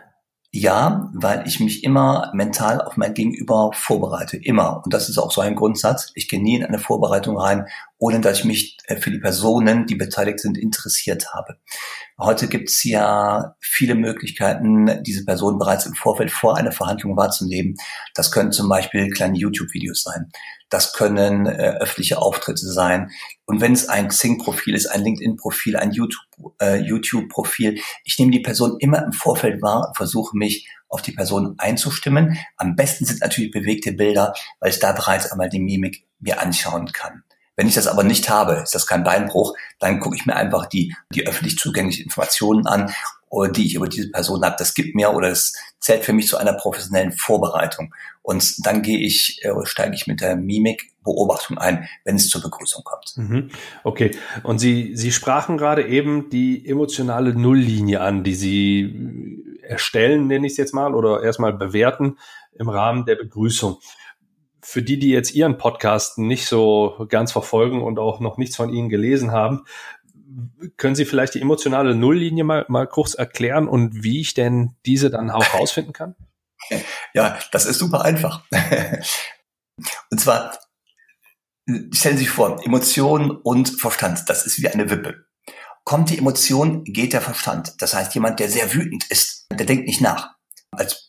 Ja, 0.52 1.12
weil 1.14 1.48
ich 1.48 1.60
mich 1.60 1.84
immer 1.84 2.32
mental 2.34 2.82
auf 2.82 2.98
mein 2.98 3.14
Gegenüber 3.14 3.70
vorbereite. 3.72 4.36
Immer. 4.38 4.82
Und 4.84 4.92
das 4.96 5.08
ist 5.08 5.20
auch 5.20 5.32
so 5.32 5.42
ein 5.42 5.56
Grundsatz. 5.56 6.12
Ich 6.16 6.28
gehe 6.28 6.42
nie 6.42 6.56
in 6.56 6.66
eine 6.66 6.80
Vorbereitung 6.80 7.38
rein, 7.38 7.68
ohne 8.00 8.20
dass 8.20 8.40
ich 8.40 8.46
mich 8.46 8.78
äh, 8.86 8.96
für 8.96 9.12
die 9.12 9.20
Personen, 9.20 9.86
die 9.86 9.94
beteiligt 9.94 10.40
sind, 10.40 10.58
interessiert 10.58 11.36
habe. 11.36 11.58
Heute 12.18 12.48
gibt 12.48 12.70
es 12.70 12.84
ja 12.84 13.56
viele 13.60 13.94
Möglichkeiten, 13.94 15.04
diese 15.04 15.24
Person 15.24 15.60
bereits 15.60 15.86
im 15.86 15.94
Vorfeld 15.94 16.32
vor 16.32 16.58
einer 16.58 16.72
Verhandlung 16.72 17.16
wahrzunehmen. 17.16 17.76
Das 18.16 18.32
können 18.32 18.52
zum 18.52 18.70
Beispiel 18.70 19.12
kleine 19.12 19.38
YouTube-Videos 19.38 20.02
sein. 20.02 20.32
Das 20.70 20.94
können 20.94 21.48
äh, 21.48 21.78
öffentliche 21.80 22.20
Auftritte 22.20 22.68
sein. 22.68 23.12
Und 23.46 23.62
wenn 23.62 23.74
es 23.74 23.90
ein 23.90 24.08
Xing-Profil 24.08 24.76
ist, 24.76 24.88
ein 24.88 25.04
LinkedIn-Profil, 25.04 25.76
ein 25.76 25.92
äh, 25.92 26.78
YouTube-Profil, 26.78 27.70
äh, 27.70 27.76
YouTube 27.76 27.88
ich 28.04 28.20
nehme 28.20 28.32
die 28.32 28.42
Person 28.42 28.78
immer 28.80 29.04
im 29.04 29.12
Vorfeld 29.12 29.62
wahr 29.62 29.88
und 29.88 29.98
versuche 29.98 30.38
mich 30.38 30.68
auf 30.88 31.02
die 31.02 31.12
Person 31.12 31.56
einzustimmen. 31.58 32.38
Am 32.58 32.76
besten 32.76 33.06
sind 33.06 33.22
natürlich 33.22 33.52
bewegte 33.52 33.94
Bilder, 33.94 34.34
weil 34.60 34.72
ich 34.72 34.80
da 34.80 34.92
bereits 34.92 35.32
einmal 35.32 35.50
die 35.50 35.60
Mimik 35.60 36.06
mir 36.20 36.42
anschauen 36.42 36.92
kann. 36.92 37.24
Wenn 37.56 37.68
ich 37.68 37.76
das 37.76 37.88
aber 37.88 38.04
nicht 38.04 38.30
habe, 38.30 38.62
ist 38.64 38.74
das 38.74 38.88
kein 38.88 39.04
Beinbruch, 39.04 39.54
dann 39.80 40.00
gucke 40.00 40.16
ich 40.16 40.26
mir 40.26 40.36
einfach 40.36 40.66
die, 40.68 40.96
die 41.14 41.28
öffentlich 41.28 41.58
zugänglichen 41.58 42.06
Informationen 42.06 42.66
an, 42.68 42.94
die 43.54 43.66
ich 43.66 43.76
über 43.76 43.88
diese 43.88 44.10
Person 44.10 44.44
habe. 44.46 44.56
Das 44.58 44.74
gibt 44.74 44.96
mir 44.96 45.14
oder 45.14 45.30
es 45.30 45.54
zählt 45.80 46.04
für 46.04 46.14
mich 46.14 46.28
zu 46.28 46.38
einer 46.38 46.54
professionellen 46.54 47.12
Vorbereitung. 47.12 47.94
Und 48.22 48.66
dann 48.66 48.82
gehe 48.82 49.00
ich, 49.00 49.40
äh, 49.44 49.52
steige 49.64 49.96
ich 49.96 50.08
mit 50.08 50.22
der 50.22 50.36
Mimik 50.36 50.92
Beobachtung 51.04 51.58
ein, 51.58 51.88
wenn 52.04 52.18
es 52.18 52.30
zur 52.30 52.42
Begrüßung 52.42 52.84
kommt. 52.84 53.14
Mhm. 53.16 53.50
Okay. 53.84 54.12
Und 54.44 54.60
Sie, 54.60 54.96
Sie 54.96 55.12
sprachen 55.12 55.58
gerade 55.58 55.88
eben 55.88 56.30
die 56.30 56.68
emotionale 56.68 57.34
Nulllinie 57.34 58.02
an, 58.02 58.24
die 58.24 58.36
Sie 58.36 59.60
erstellen, 59.64 60.28
nenne 60.28 60.46
ich 60.46 60.54
es 60.54 60.58
jetzt 60.58 60.74
mal, 60.74 60.94
oder 60.94 61.24
erstmal 61.24 61.54
bewerten 61.54 62.18
im 62.54 62.70
Rahmen 62.70 63.06
der 63.06 63.16
Begrüßung 63.16 63.80
für 64.62 64.82
die, 64.82 65.00
die 65.00 65.10
jetzt 65.10 65.34
Ihren 65.34 65.58
Podcast 65.58 66.18
nicht 66.18 66.46
so 66.46 67.06
ganz 67.10 67.32
verfolgen 67.32 67.82
und 67.82 67.98
auch 67.98 68.20
noch 68.20 68.38
nichts 68.38 68.56
von 68.56 68.70
Ihnen 68.70 68.90
gelesen 68.90 69.32
haben, 69.32 69.66
können 70.78 70.96
Sie 70.96 71.06
vielleicht 71.06 71.36
die 71.36 71.42
emotionale 71.42 71.96
Nulllinie 71.96 72.44
mal, 72.44 72.66
mal 72.68 72.88
kurz 72.88 73.14
erklären 73.14 73.68
und 73.68 74.04
wie 74.04 74.22
ich 74.22 74.34
denn 74.34 74.76
diese 74.86 75.10
dann 75.10 75.30
auch 75.30 75.54
rausfinden 75.54 75.94
kann? 75.94 76.16
Ja, 77.14 77.40
das 77.52 77.66
ist 77.66 77.80
super 77.80 78.04
einfach. 78.04 78.44
Und 80.12 80.20
zwar, 80.20 80.60
stellen 81.66 82.18
Sie 82.18 82.26
sich 82.26 82.30
vor, 82.30 82.64
Emotion 82.64 83.32
und 83.32 83.80
Verstand, 83.80 84.30
das 84.30 84.46
ist 84.46 84.62
wie 84.62 84.68
eine 84.68 84.90
Wippe. 84.90 85.26
Kommt 85.86 86.10
die 86.10 86.18
Emotion, 86.18 86.84
geht 86.84 87.14
der 87.14 87.22
Verstand. 87.22 87.82
Das 87.82 87.94
heißt, 87.94 88.14
jemand, 88.14 88.40
der 88.40 88.50
sehr 88.50 88.74
wütend 88.74 89.10
ist, 89.10 89.48
der 89.52 89.66
denkt 89.66 89.88
nicht 89.88 90.02
nach. 90.02 90.36
Als 90.72 91.09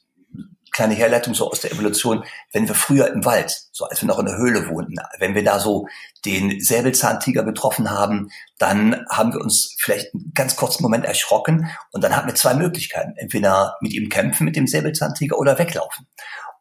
kleine 0.73 0.95
Herleitung 0.95 1.35
so 1.35 1.51
aus 1.51 1.61
der 1.61 1.73
Evolution, 1.73 2.25
wenn 2.53 2.69
wir 2.69 2.75
früher 2.75 3.13
im 3.13 3.25
Wald, 3.25 3.69
so 3.73 3.85
als 3.85 4.01
wir 4.03 4.07
noch 4.07 4.19
in 4.19 4.27
der 4.27 4.37
Höhle 4.37 4.69
wohnten, 4.69 4.97
wenn 5.19 5.35
wir 5.35 5.45
da 5.45 5.59
so 5.59 5.87
den 6.25 6.61
Säbelzahntiger 6.61 7.45
getroffen 7.45 7.91
haben, 7.91 8.31
dann 8.59 9.05
haben 9.11 9.33
wir 9.33 9.41
uns 9.41 9.75
vielleicht 9.79 10.15
einen 10.15 10.33
ganz 10.35 10.57
kurzen 10.57 10.83
Moment 10.83 11.05
erschrocken 11.05 11.71
und 11.93 12.05
dann 12.05 12.15
hatten 12.15 12.29
wir 12.29 12.35
zwei 12.35 12.55
Möglichkeiten. 12.55 13.15
Entweder 13.17 13.77
mit 13.81 13.93
ihm 13.93 14.09
kämpfen, 14.09 14.45
mit 14.45 14.57
dem 14.57 14.67
Säbelzahntiger 14.67 15.39
oder 15.39 15.59
weglaufen. 15.59 16.07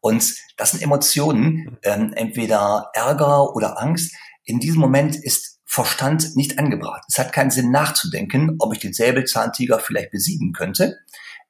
Und 0.01 0.33
das 0.57 0.71
sind 0.71 0.81
Emotionen, 0.81 1.77
ähm, 1.83 2.13
entweder 2.15 2.89
Ärger 2.93 3.55
oder 3.55 3.81
Angst. 3.81 4.15
In 4.45 4.59
diesem 4.59 4.79
Moment 4.79 5.15
ist 5.15 5.59
Verstand 5.65 6.35
nicht 6.35 6.57
angebracht. 6.57 7.03
Es 7.07 7.19
hat 7.19 7.31
keinen 7.31 7.51
Sinn 7.51 7.69
nachzudenken, 7.69 8.55
ob 8.57 8.73
ich 8.73 8.79
den 8.79 8.93
Säbelzahntiger 8.93 9.79
vielleicht 9.79 10.09
besiegen 10.09 10.51
könnte 10.53 10.97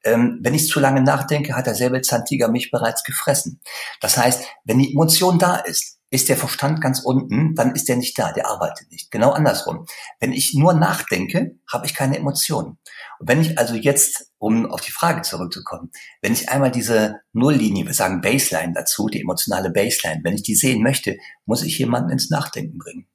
ähm, 0.03 0.39
wenn 0.41 0.53
ich 0.53 0.67
zu 0.67 0.79
lange 0.79 1.01
nachdenke, 1.01 1.55
hat 1.55 1.67
der 1.67 1.75
Säbelzahntiger 1.75 2.49
mich 2.49 2.71
bereits 2.71 3.03
gefressen. 3.03 3.61
Das 4.01 4.17
heißt, 4.17 4.45
wenn 4.63 4.79
die 4.79 4.93
Emotion 4.93 5.39
da 5.39 5.57
ist, 5.57 5.99
ist 6.11 6.29
der 6.29 6.37
Verstand 6.37 6.81
ganz 6.81 7.01
unten, 7.01 7.53
dann 7.53 7.75
ist 7.75 7.87
der 7.87 7.95
nicht 7.95 8.17
da, 8.17 8.31
der 8.31 8.47
arbeitet 8.47 8.91
nicht. 8.91 9.11
Genau 9.11 9.31
andersrum. 9.31 9.85
Wenn 10.19 10.33
ich 10.33 10.55
nur 10.55 10.73
nachdenke, 10.73 11.55
habe 11.71 11.85
ich 11.85 11.93
keine 11.93 12.17
Emotionen. 12.17 12.79
Und 13.19 13.27
wenn 13.27 13.41
ich 13.41 13.59
also 13.59 13.75
jetzt, 13.75 14.31
um 14.39 14.65
auf 14.71 14.81
die 14.81 14.91
Frage 14.91 15.21
zurückzukommen, 15.21 15.91
wenn 16.21 16.33
ich 16.33 16.49
einmal 16.49 16.71
diese 16.71 17.17
Nulllinie, 17.33 17.85
wir 17.85 17.93
sagen 17.93 18.21
Baseline 18.21 18.73
dazu, 18.73 19.07
die 19.07 19.21
emotionale 19.21 19.69
Baseline, 19.69 20.21
wenn 20.23 20.33
ich 20.33 20.43
die 20.43 20.55
sehen 20.55 20.81
möchte, 20.81 21.17
muss 21.45 21.63
ich 21.63 21.77
jemanden 21.77 22.09
ins 22.09 22.31
Nachdenken 22.31 22.79
bringen. 22.79 23.07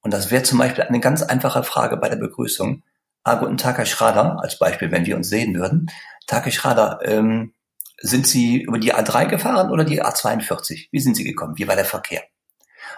Und 0.00 0.12
das 0.14 0.30
wäre 0.30 0.42
zum 0.42 0.58
Beispiel 0.58 0.84
eine 0.84 1.00
ganz 1.00 1.22
einfache 1.22 1.62
Frage 1.62 1.96
bei 1.98 2.08
der 2.08 2.16
Begrüßung. 2.16 2.82
Ah, 3.26 3.36
guten 3.36 3.56
Tag, 3.56 3.78
Herr 3.78 3.86
Schrader, 3.86 4.38
als 4.42 4.58
Beispiel, 4.58 4.92
wenn 4.92 5.06
wir 5.06 5.16
uns 5.16 5.30
sehen 5.30 5.54
würden. 5.54 5.90
Tag, 6.26 6.44
Herr 6.44 6.52
Schrader, 6.52 6.98
ähm, 7.04 7.54
sind 7.96 8.26
Sie 8.26 8.60
über 8.60 8.78
die 8.78 8.94
A3 8.94 9.24
gefahren 9.24 9.70
oder 9.70 9.84
die 9.84 10.04
A42? 10.04 10.88
Wie 10.92 11.00
sind 11.00 11.16
Sie 11.16 11.24
gekommen? 11.24 11.56
Wie 11.56 11.66
war 11.66 11.74
der 11.74 11.86
Verkehr? 11.86 12.22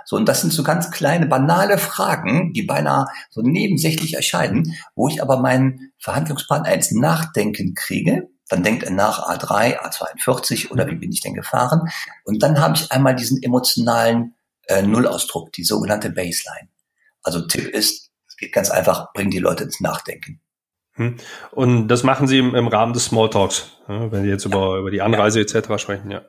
So, 0.05 0.17
und 0.17 0.29
das 0.29 0.41
sind 0.41 0.53
so 0.53 0.65
ganz 0.65 0.91
kleine, 0.91 1.27
banale 1.27 1.79
Fragen, 1.79 2.53
die 2.53 2.65
beinahe 2.65 3.07
so 3.31 3.41
nebensächlich 3.41 4.15
erscheinen, 4.15 4.75
wo 4.97 5.07
ich 5.07 5.23
aber 5.23 5.39
meinen 5.39 5.93
Verhandlungspartner 6.01 6.75
ins 6.75 6.91
Nachdenken 6.91 7.77
kriege. 7.77 8.29
Dann 8.49 8.65
denkt 8.65 8.83
er 8.83 8.91
nach 8.91 9.29
A3, 9.29 9.79
A42 9.79 10.73
oder 10.73 10.89
wie 10.89 10.97
bin 10.97 11.13
ich 11.13 11.21
denn 11.21 11.35
gefahren? 11.35 11.89
Und 12.25 12.43
dann 12.43 12.59
habe 12.59 12.75
ich 12.75 12.91
einmal 12.91 13.15
diesen 13.15 13.41
emotionalen 13.45 14.35
äh, 14.67 14.83
Nullausdruck, 14.83 15.53
die 15.53 15.63
sogenannte 15.63 16.11
Baseline. 16.11 16.69
Also 17.23 17.47
Tipp 17.47 17.69
ist, 17.69 18.06
es 18.37 18.41
geht 18.41 18.53
ganz 18.53 18.71
einfach, 18.71 19.13
bring 19.15 19.31
die 19.31 19.39
Leute 19.39 19.65
ins 19.65 19.81
Nachdenken. 19.81 20.41
Hm. 20.93 21.17
Und 21.53 21.89
das 21.89 22.03
machen 22.03 22.27
Sie 22.27 22.39
im, 22.39 22.55
im 22.55 22.69
Rahmen 22.69 22.93
des 22.93 23.07
Smalltalks, 23.07 23.79
wenn 23.87 24.25
Sie 24.25 24.29
jetzt 24.29 24.45
ja. 24.45 24.51
über, 24.51 24.77
über 24.77 24.91
die 24.91 25.01
Anreise 25.01 25.41
ja. 25.41 25.47
etc. 25.47 25.81
sprechen, 25.81 26.11
ja. 26.11 26.23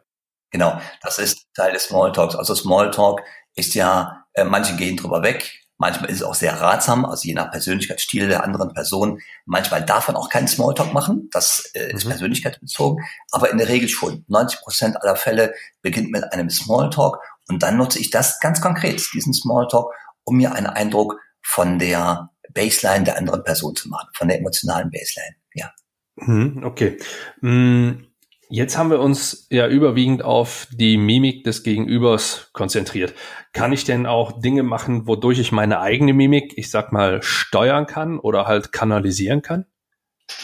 Genau, 0.51 0.79
das 1.01 1.19
ist 1.19 1.47
Teil 1.53 1.73
des 1.73 1.85
Smalltalks. 1.85 2.35
Also 2.35 2.55
Smalltalk 2.55 3.21
ist 3.55 3.75
ja, 3.75 4.25
äh, 4.33 4.45
manche 4.45 4.77
gehen 4.77 4.95
drüber 4.95 5.21
weg, 5.21 5.67
manchmal 5.77 6.09
ist 6.09 6.17
es 6.17 6.23
auch 6.23 6.33
sehr 6.33 6.61
ratsam, 6.61 7.03
also 7.03 7.27
je 7.27 7.33
nach 7.33 7.51
Persönlichkeitsstil 7.51 8.29
der 8.29 8.45
anderen 8.45 8.73
Person. 8.73 9.19
Manchmal 9.45 9.83
darf 9.83 10.07
man 10.07 10.15
auch 10.15 10.29
keinen 10.29 10.47
Smalltalk 10.47 10.93
machen, 10.93 11.29
das 11.33 11.69
äh, 11.73 11.91
ist 11.91 12.05
mhm. 12.05 12.11
persönlichkeitsbezogen, 12.11 13.03
aber 13.31 13.51
in 13.51 13.57
der 13.57 13.67
Regel 13.67 13.89
schon. 13.89 14.23
90 14.29 14.61
Prozent 14.61 15.01
aller 15.01 15.17
Fälle 15.17 15.53
beginnt 15.81 16.11
mit 16.11 16.23
einem 16.31 16.49
Smalltalk 16.49 17.19
und 17.49 17.63
dann 17.63 17.75
nutze 17.75 17.99
ich 17.99 18.11
das 18.11 18.39
ganz 18.39 18.61
konkret, 18.61 19.01
diesen 19.13 19.33
Smalltalk, 19.33 19.91
um 20.23 20.37
mir 20.37 20.53
einen 20.53 20.67
Eindruck 20.67 21.17
von 21.47 21.79
der 21.79 22.29
Baseline 22.53 23.05
der 23.05 23.17
anderen 23.17 23.43
Person 23.43 23.75
zu 23.75 23.87
machen, 23.87 24.09
von 24.13 24.27
der 24.27 24.39
emotionalen 24.39 24.91
Baseline, 24.91 25.35
ja. 25.53 25.71
Mhm, 26.17 26.63
okay. 26.63 26.97
Mm, 27.41 28.07
Jetzt 28.49 28.77
haben 28.77 28.91
wir 28.91 29.01
uns 29.01 29.45
ja 29.49 29.67
überwiegend 29.67 30.23
auf 30.23 30.67
die 30.71 30.95
Mimik 30.95 31.43
des 31.43 31.63
Gegenübers 31.63 32.49
konzentriert. 32.53 33.13
Kann 33.51 33.73
ich 33.73 33.83
denn 33.83 34.05
auch 34.05 34.39
Dinge 34.39 34.63
machen, 34.63 35.05
wodurch 35.05 35.39
ich 35.39 35.51
meine 35.51 35.81
eigene 35.81 36.13
Mimik, 36.13 36.57
ich 36.57 36.71
sag 36.71 36.93
mal, 36.93 37.21
steuern 37.21 37.87
kann 37.87 38.19
oder 38.19 38.47
halt 38.47 38.71
kanalisieren 38.71 39.41
kann? 39.41 39.65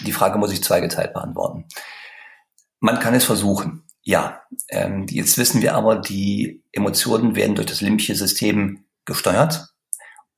Die 0.06 0.12
Frage 0.12 0.38
muss 0.38 0.52
ich 0.52 0.62
zweigeteilt 0.62 1.14
beantworten. 1.14 1.66
Man 2.82 3.00
kann 3.00 3.14
es 3.14 3.24
versuchen, 3.24 3.88
ja. 4.02 4.42
Ähm, 4.68 5.06
jetzt 5.10 5.38
wissen 5.38 5.62
wir 5.62 5.74
aber, 5.74 5.96
die 5.96 6.62
Emotionen 6.74 7.38
werden 7.38 7.56
durch 7.56 7.68
das 7.68 7.80
limbische 7.80 8.16
System 8.16 8.84
gesteuert 9.06 9.73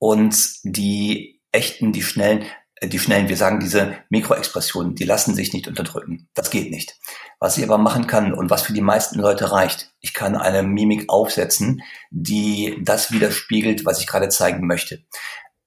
und 0.05 0.35
die 0.63 1.41
echten, 1.51 1.91
die 1.91 2.03
schnellen 2.03 2.45
die 2.83 2.99
schnellen, 2.99 3.29
wir 3.29 3.37
sagen 3.37 3.61
diese 3.61 3.95
Mikroexpressionen, 4.09 4.95
die 4.95 5.05
lassen 5.05 5.33
sich 5.33 5.53
nicht 5.53 5.67
unterdrücken. 5.67 6.27
Das 6.33 6.49
geht 6.49 6.71
nicht. 6.71 6.99
Was 7.39 7.57
ich 7.57 7.63
aber 7.63 7.77
machen 7.77 8.05
kann 8.05 8.33
und 8.33 8.49
was 8.49 8.63
für 8.63 8.73
die 8.73 8.81
meisten 8.81 9.17
Leute 9.17 9.51
reicht, 9.51 9.93
ich 10.01 10.13
kann 10.13 10.35
eine 10.35 10.61
Mimik 10.61 11.05
aufsetzen, 11.07 11.81
die 12.11 12.77
das 12.83 13.11
widerspiegelt, 13.11 13.85
was 13.85 14.01
ich 14.01 14.07
gerade 14.07 14.27
zeigen 14.27 14.67
möchte. 14.67 14.99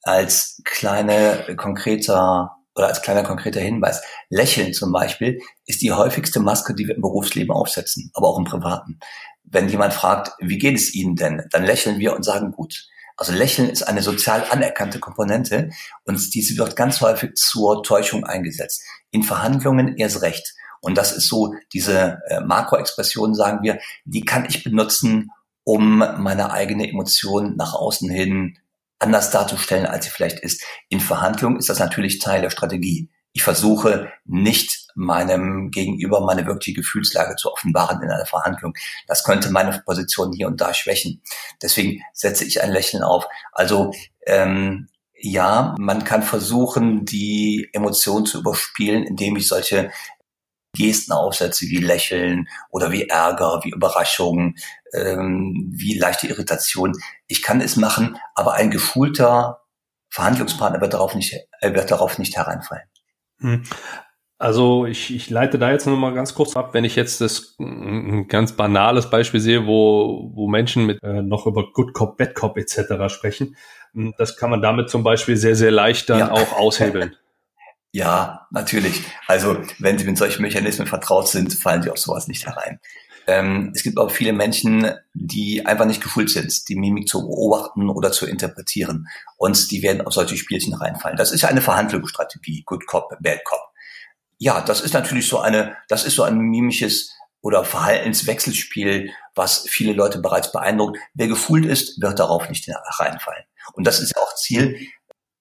Als 0.03 0.61
kleine 0.65 1.57
konkreter 1.57 2.57
oder 2.75 2.89
als 2.89 3.03
kleiner 3.03 3.25
konkreter 3.25 3.61
Hinweis. 3.61 4.03
Lächeln 4.29 4.73
zum 4.73 4.93
Beispiel 4.93 5.41
ist 5.65 5.81
die 5.81 5.93
häufigste 5.93 6.41
Maske, 6.41 6.75
die 6.75 6.87
wir 6.87 6.95
im 6.95 7.01
Berufsleben 7.03 7.51
aufsetzen, 7.51 8.11
aber 8.15 8.29
auch 8.29 8.39
im 8.39 8.45
Privaten. 8.45 9.01
Wenn 9.45 9.69
jemand 9.69 9.95
fragt, 9.95 10.33
wie 10.41 10.59
geht 10.59 10.77
es 10.77 10.95
Ihnen 10.95 11.17
denn, 11.17 11.43
dann 11.51 11.65
lächeln 11.65 11.99
wir 11.99 12.15
und 12.15 12.23
sagen 12.23 12.53
gut. 12.53 12.87
Also 13.19 13.33
Lächeln 13.33 13.69
ist 13.69 13.83
eine 13.83 14.01
sozial 14.01 14.45
anerkannte 14.49 15.01
Komponente 15.01 15.71
und 16.05 16.35
diese 16.35 16.57
wird 16.57 16.77
ganz 16.77 17.01
häufig 17.01 17.35
zur 17.35 17.83
Täuschung 17.83 18.25
eingesetzt. 18.25 18.85
In 19.11 19.25
Verhandlungen 19.25 19.97
erst 19.97 20.23
recht. 20.23 20.55
Und 20.81 20.97
das 20.97 21.11
ist 21.11 21.29
so, 21.29 21.53
diese 21.73 22.21
äh, 22.29 22.41
Makroexpression, 22.41 23.35
sagen 23.35 23.65
wir, 23.65 23.81
die 24.05 24.25
kann 24.25 24.47
ich 24.49 24.63
benutzen, 24.63 25.31
um 25.65 25.99
meine 25.99 26.53
eigene 26.53 26.89
Emotion 26.89 27.57
nach 27.57 27.75
außen 27.75 28.09
hin 28.09 28.57
anders 29.01 29.33
darzustellen, 29.33 29.87
als 29.87 30.05
sie 30.05 30.13
vielleicht 30.13 30.39
ist. 30.39 30.63
In 30.89 31.01
Verhandlungen 31.01 31.59
ist 31.59 31.69
das 31.69 31.81
natürlich 31.81 32.21
Teil 32.21 32.43
der 32.43 32.51
Strategie. 32.51 33.11
Ich 33.33 33.43
versuche 33.43 34.11
nicht 34.25 34.89
meinem 34.95 35.71
Gegenüber 35.71 36.21
meine 36.23 36.47
wirkliche 36.47 36.81
Gefühlslage 36.81 37.37
zu 37.37 37.53
offenbaren 37.53 38.03
in 38.03 38.11
einer 38.11 38.27
Verhandlung. 38.27 38.75
Das 39.07 39.23
könnte 39.23 39.51
meine 39.51 39.81
Position 39.85 40.33
hier 40.33 40.49
und 40.49 40.61
da 40.61 40.75
schwächen. 40.75 41.23
Deswegen 41.63 42.03
setze 42.13 42.45
ich 42.45 42.63
ein 42.63 42.73
Lächeln 42.73 43.03
auf. 43.03 43.27
Also 43.53 43.93
ähm, 44.27 44.89
ja, 45.21 45.75
man 45.79 46.05
kann 46.05 46.23
versuchen, 46.23 47.05
die 47.05 47.69
Emotionen 47.73 48.27
zu 48.27 48.41
überspielen, 48.41 49.05
indem 49.05 49.37
ich 49.37 49.49
solche 49.49 49.91
Gesten 50.77 51.13
aufsetze, 51.13 51.67
wie 51.67 51.79
Lächeln 51.79 52.49
oder 52.71 52.93
wie 52.93 53.09
Ärger, 53.09 53.61
wie 53.65 53.71
Überraschung, 53.71 54.55
ähm, 54.93 55.71
wie 55.73 55.99
leichte 55.99 56.29
Irritation. 56.29 56.93
Ich 57.27 57.43
kann 57.43 57.61
es 57.61 57.77
machen, 57.77 58.19
aber 58.35 58.55
ein 58.55 58.71
geschulter 58.71 59.63
Verhandlungspartner 60.11 60.81
wird 60.81 60.95
darauf 60.95 61.15
nicht, 61.15 61.35
äh, 61.61 61.75
wird 61.75 61.91
darauf 61.91 62.19
nicht 62.19 62.37
hereinfallen. 62.37 62.89
Hm. 63.41 63.63
Also 64.41 64.87
ich, 64.87 65.13
ich 65.13 65.31
leite 65.31 65.59
da 65.59 65.73
jetzt 65.73 65.87
noch 65.87 65.97
mal 65.97 66.15
ganz 66.15 66.33
kurz 66.33 66.57
ab, 66.57 66.73
wenn 66.73 66.85
ich 66.85 66.95
jetzt 66.95 67.21
das 67.21 67.57
ein 67.59 68.29
ganz 68.29 68.53
banales 68.53 69.11
Beispiel 69.11 69.41
sehe, 69.41 69.67
wo, 69.67 70.31
wo 70.33 70.47
Menschen 70.47 70.87
mit 70.87 71.03
äh, 71.03 71.23
noch 71.23 71.47
über 71.47 71.73
Good 71.73 71.93
Cop, 71.93 72.17
Bad 72.17 72.37
Cop 72.37 72.57
etc. 72.57 73.13
sprechen, 73.13 73.57
hm, 73.95 74.15
das 74.17 74.37
kann 74.37 74.51
man 74.51 74.63
damit 74.63 74.91
zum 74.91 75.03
Beispiel 75.03 75.37
sehr, 75.37 75.57
sehr 75.57 75.73
leicht 75.73 76.09
dann 76.09 76.21
ja. 76.21 76.31
auch 76.31 76.53
aushebeln. 76.53 77.17
Ja, 77.91 78.47
natürlich. 78.53 79.03
Also 79.27 79.57
wenn 79.81 79.99
Sie 79.99 80.05
mit 80.05 80.19
solchen 80.19 80.43
Mechanismen 80.43 80.87
vertraut 80.87 81.27
sind, 81.27 81.53
fallen 81.55 81.83
Sie 81.83 81.91
auf 81.91 81.99
sowas 81.99 82.29
nicht 82.29 82.47
herein. 82.47 82.79
Ähm, 83.29 83.73
es 83.75 83.83
gibt 83.83 83.99
auch 83.99 84.11
viele 84.11 84.33
Menschen, 84.33 84.91
die 85.13 85.67
einfach 85.67 85.85
nicht 85.85 86.03
geschult 86.03 86.31
sind, 86.31 86.67
die 86.67 86.77
Mimik 86.77 87.09
zu 87.09 87.21
beobachten 87.21 87.91
oder 87.91 88.11
zu 88.11 88.27
interpretieren. 88.27 89.07
Und 89.37 89.71
die 89.71 89.83
werden 89.83 90.01
auf 90.01 90.15
solche 90.15 90.39
Spielchen 90.39 90.73
reinfallen. 90.73 91.19
Das 91.19 91.31
ist 91.31 91.43
ja 91.43 91.51
eine 91.51 91.61
Verhandlungsstrategie, 91.61 92.63
Good 92.65 92.87
Cop, 92.87 93.11
Bad 93.21 93.45
Cop. 93.45 93.61
Ja, 94.39 94.63
das 94.63 94.81
ist 94.81 94.95
natürlich 94.95 95.29
so 95.29 95.41
eine, 95.41 95.77
das 95.89 96.07
ist 96.07 96.15
so 96.15 96.23
ein 96.23 96.39
mimisches 96.39 97.15
oder 97.43 97.65
Verhaltenswechselspiel, 97.65 99.11
was 99.35 99.67
viele 99.69 99.93
Leute 99.93 100.21
bereits 100.21 100.51
beeindruckt. 100.51 100.99
Wer 101.13 101.29
gefühlt 101.29 101.67
ist, 101.67 102.01
wird 102.01 102.19
darauf 102.19 102.49
nicht 102.49 102.67
reinfallen. 102.99 103.45
Und 103.75 103.87
das 103.87 104.01
ist 104.01 104.17
auch 104.17 104.35
Ziel, 104.37 104.89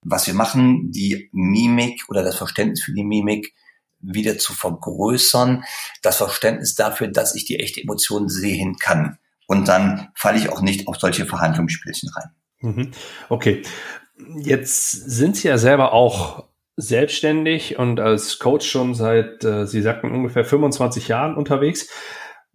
was 0.02 0.28
wir 0.28 0.34
machen, 0.34 0.92
die 0.92 1.30
Mimik 1.32 2.04
oder 2.10 2.22
das 2.22 2.36
Verständnis 2.36 2.84
für 2.84 2.94
die 2.94 3.06
Mimik 3.06 3.54
wieder 4.00 4.38
zu 4.38 4.54
vergrößern, 4.54 5.64
das 6.02 6.18
Verständnis 6.18 6.76
dafür, 6.76 7.08
dass 7.08 7.36
ich 7.36 7.46
die 7.46 7.60
echte 7.60 7.82
Emotion 7.82 8.30
sehen 8.30 8.78
kann. 8.78 9.18
Und 9.48 9.68
dann 9.68 10.10
falle 10.14 10.38
ich 10.38 10.50
auch 10.50 10.62
nicht 10.62 10.88
auf 10.88 10.98
solche 10.98 11.26
Verhandlungsspielchen 11.26 12.10
rein. 12.10 12.30
Mhm. 12.60 12.92
Okay. 13.30 13.64
Jetzt 14.40 14.92
sind 14.92 15.38
Sie 15.38 15.48
ja 15.48 15.58
selber 15.58 15.94
auch 15.94 16.46
selbstständig 16.76 17.80
und 17.80 18.00
als 18.00 18.40
Coach 18.40 18.68
schon 18.68 18.94
seit, 18.94 19.44
äh, 19.44 19.66
Sie 19.66 19.82
sagten, 19.82 20.12
ungefähr 20.12 20.46
25 20.46 21.08
Jahren 21.08 21.36
unterwegs. 21.36 21.90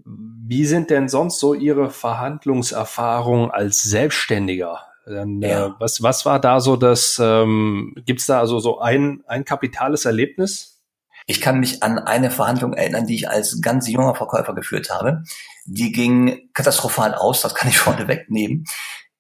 Wie 0.05 0.65
sind 0.65 0.91
denn 0.91 1.09
sonst 1.09 1.41
so 1.41 1.55
Ihre 1.55 1.91
Verhandlungserfahrungen 1.91 3.51
als 3.51 3.83
Selbstständiger? 3.83 4.81
Dann, 5.07 5.43
äh, 5.43 5.51
ja. 5.51 5.67
äh, 5.67 5.71
was, 5.79 6.03
was 6.03 6.25
war 6.25 6.41
da 6.41 6.61
so 6.61 6.77
das, 6.77 7.21
ähm, 7.23 7.95
gibt 8.05 8.21
es 8.21 8.27
da 8.27 8.41
also 8.41 8.61
so 8.61 8.81
ein, 8.81 9.23
ein 9.27 9.45
kapitales 9.45 10.05
Erlebnis? 10.05 10.82
Ich 11.27 11.41
kann 11.41 11.61
mich 11.61 11.83
an 11.83 11.99
eine 11.99 12.31
Verhandlung 12.31 12.73
erinnern, 12.73 13.07
die 13.07 13.15
ich 13.15 13.29
als 13.29 13.61
ganz 13.61 13.89
junger 13.89 14.15
Verkäufer 14.15 14.55
geführt 14.55 14.91
habe. 14.91 15.23
Die 15.65 15.93
ging 15.93 16.51
katastrophal 16.55 17.15
aus, 17.15 17.43
das 17.43 17.55
kann 17.55 17.69
ich 17.69 17.79
vorne 17.79 18.09
wegnehmen. 18.09 18.65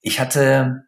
Ich 0.01 0.21
hatte 0.21 0.85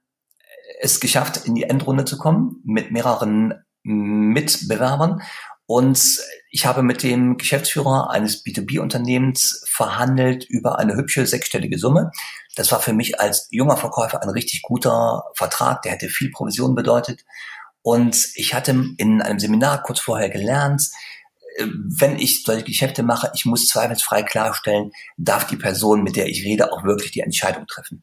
es 0.81 1.01
geschafft, 1.01 1.47
in 1.47 1.55
die 1.55 1.65
Endrunde 1.65 2.05
zu 2.05 2.19
kommen 2.19 2.61
mit 2.65 2.91
mehreren 2.91 3.55
Mitbewerbern. 3.83 5.23
Und 5.67 6.19
ich 6.51 6.67
habe 6.67 6.83
mit 6.83 7.03
dem 7.03 7.39
Geschäftsführer 7.39 8.11
eines 8.11 8.45
B2B-Unternehmens 8.45 9.65
verhandelt 9.67 10.45
über 10.45 10.79
eine 10.79 10.95
hübsche 10.95 11.27
sechsstellige 11.27 11.79
Summe. 11.79 12.11
Das 12.55 12.71
war 12.71 12.81
für 12.81 12.93
mich 12.93 13.19
als 13.19 13.49
junger 13.51 13.77
Verkäufer 13.77 14.23
ein 14.23 14.29
richtig 14.29 14.63
guter 14.63 15.25
Vertrag, 15.35 15.83
der 15.83 15.93
hätte 15.93 16.09
viel 16.09 16.31
Provision 16.31 16.75
bedeutet. 16.75 17.25
Und 17.85 18.31
ich 18.35 18.55
hatte 18.55 18.71
in 18.97 19.21
einem 19.21 19.39
Seminar 19.39 19.83
kurz 19.83 20.01
vorher 20.01 20.31
gelernt, 20.31 20.89
äh, 21.59 21.67
wenn 21.67 22.19
ich 22.19 22.43
solche 22.43 22.65
Geschäfte 22.65 23.03
mache, 23.03 23.31
ich 23.35 23.45
muss 23.45 23.69
zweifelsfrei 23.69 24.23
klarstellen, 24.23 24.91
darf 25.19 25.47
die 25.47 25.59
Person, 25.59 26.03
mit 26.03 26.17
der 26.17 26.27
ich 26.27 26.45
rede, 26.45 26.73
auch 26.73 26.85
wirklich 26.85 27.11
die 27.11 27.21
Entscheidung 27.21 27.67
treffen. 27.67 28.03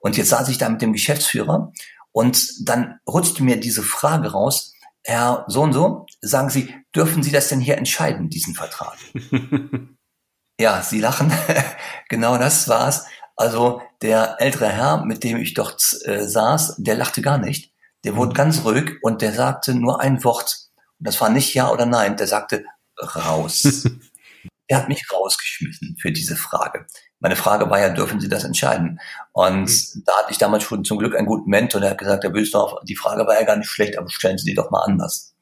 Und 0.00 0.16
jetzt 0.16 0.30
saß 0.30 0.48
ich 0.48 0.56
da 0.56 0.70
mit 0.70 0.80
dem 0.80 0.94
Geschäftsführer 0.94 1.70
und 2.12 2.66
dann 2.66 2.98
rutschte 3.06 3.42
mir 3.44 3.60
diese 3.60 3.82
Frage 3.82 4.32
raus, 4.32 4.72
Herr 5.04 5.44
so 5.48 5.62
und 5.62 5.74
so, 5.74 6.06
sagen 6.22 6.48
Sie, 6.48 6.74
dürfen 6.96 7.22
Sie 7.22 7.30
das 7.30 7.48
denn 7.48 7.60
hier 7.60 7.76
entscheiden, 7.76 8.30
diesen 8.30 8.54
Vertrag? 8.54 8.96
ja, 10.58 10.80
Sie 10.80 11.00
lachen. 11.00 11.30
genau 12.08 12.38
das 12.38 12.68
war's. 12.68 13.04
Also 13.36 13.82
der 14.00 14.36
ältere 14.38 14.70
Herr, 14.70 15.04
mit 15.04 15.24
dem 15.24 15.36
ich 15.36 15.52
dort 15.52 15.98
äh, 16.06 16.26
saß, 16.26 16.76
der 16.78 16.94
lachte 16.94 17.20
gar 17.20 17.36
nicht. 17.36 17.70
Der 18.04 18.16
wurde 18.16 18.32
ganz 18.32 18.64
ruhig 18.64 18.98
und 19.02 19.22
der 19.22 19.32
sagte 19.32 19.74
nur 19.74 20.00
ein 20.00 20.22
Wort. 20.24 20.70
Und 20.98 21.06
das 21.06 21.20
war 21.20 21.30
nicht 21.30 21.54
Ja 21.54 21.70
oder 21.70 21.86
Nein. 21.86 22.16
Der 22.16 22.26
sagte 22.26 22.64
raus. 22.98 23.84
er 24.68 24.78
hat 24.78 24.88
mich 24.88 25.04
rausgeschmissen 25.12 25.96
für 26.00 26.12
diese 26.12 26.36
Frage. 26.36 26.86
Meine 27.18 27.36
Frage 27.36 27.68
war 27.68 27.80
ja, 27.80 27.90
dürfen 27.90 28.20
Sie 28.20 28.28
das 28.28 28.44
entscheiden? 28.44 29.00
Und 29.32 29.68
mhm. 29.68 30.02
da 30.06 30.12
hatte 30.18 30.30
ich 30.30 30.38
damals 30.38 30.62
schon 30.62 30.84
zum 30.84 30.98
Glück 30.98 31.16
einen 31.16 31.26
guten 31.26 31.50
Mentor, 31.50 31.80
der 31.80 31.90
hat 31.90 31.98
gesagt, 31.98 32.22
Herr 32.24 32.30
Bösdorf, 32.30 32.80
die 32.84 32.96
Frage 32.96 33.26
war 33.26 33.34
ja 33.34 33.44
gar 33.44 33.56
nicht 33.56 33.68
schlecht, 33.68 33.98
aber 33.98 34.08
stellen 34.08 34.38
Sie 34.38 34.48
die 34.48 34.54
doch 34.54 34.70
mal 34.70 34.84
anders. 34.84 35.34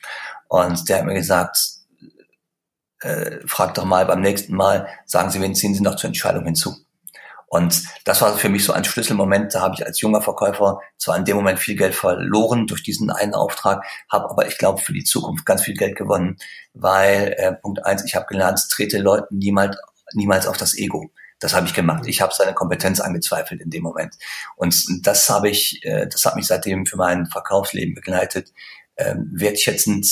Und 0.48 0.88
der 0.88 0.98
hat 0.98 1.04
mir 1.04 1.14
gesagt, 1.14 1.58
äh, 3.00 3.38
frag 3.46 3.74
doch 3.74 3.84
mal 3.84 4.06
beim 4.06 4.22
nächsten 4.22 4.54
Mal, 4.54 4.88
sagen 5.04 5.30
Sie, 5.30 5.40
wen 5.40 5.54
ziehen 5.54 5.74
Sie 5.74 5.82
noch 5.82 5.96
zur 5.96 6.08
Entscheidung 6.08 6.44
hinzu? 6.44 6.74
Und 7.48 7.82
das 8.04 8.20
war 8.20 8.36
für 8.36 8.50
mich 8.50 8.64
so 8.64 8.72
ein 8.72 8.84
Schlüsselmoment. 8.84 9.54
Da 9.54 9.62
habe 9.62 9.74
ich 9.74 9.84
als 9.84 10.00
junger 10.00 10.20
Verkäufer 10.20 10.80
zwar 10.98 11.16
in 11.16 11.24
dem 11.24 11.36
Moment 11.36 11.58
viel 11.58 11.76
Geld 11.76 11.94
verloren 11.94 12.66
durch 12.66 12.82
diesen 12.82 13.10
einen 13.10 13.34
Auftrag, 13.34 13.84
habe 14.10 14.30
aber 14.30 14.46
ich 14.46 14.58
glaube 14.58 14.82
für 14.82 14.92
die 14.92 15.04
Zukunft 15.04 15.46
ganz 15.46 15.62
viel 15.62 15.74
Geld 15.74 15.96
gewonnen, 15.96 16.36
weil 16.74 17.34
äh, 17.38 17.54
Punkt 17.54 17.84
eins, 17.86 18.04
ich 18.04 18.14
habe 18.14 18.26
gelernt, 18.26 18.60
trete 18.70 18.98
Leuten 18.98 19.38
niemals 19.38 19.76
niemals 20.14 20.46
auf 20.46 20.56
das 20.56 20.76
Ego. 20.76 21.10
Das 21.40 21.54
habe 21.54 21.66
ich 21.66 21.74
gemacht. 21.74 22.04
Ich 22.06 22.20
habe 22.20 22.32
seine 22.34 22.54
Kompetenz 22.54 23.00
angezweifelt 23.00 23.60
in 23.60 23.70
dem 23.70 23.82
Moment. 23.82 24.14
Und 24.56 25.06
das 25.06 25.28
habe 25.30 25.48
ich, 25.48 25.84
äh, 25.84 26.06
das 26.06 26.24
hat 26.24 26.36
mich 26.36 26.46
seitdem 26.46 26.84
für 26.84 26.96
mein 26.96 27.26
Verkaufsleben 27.26 27.94
begleitet, 27.94 28.52
äh, 28.96 29.14
wertschätzend 29.32 30.10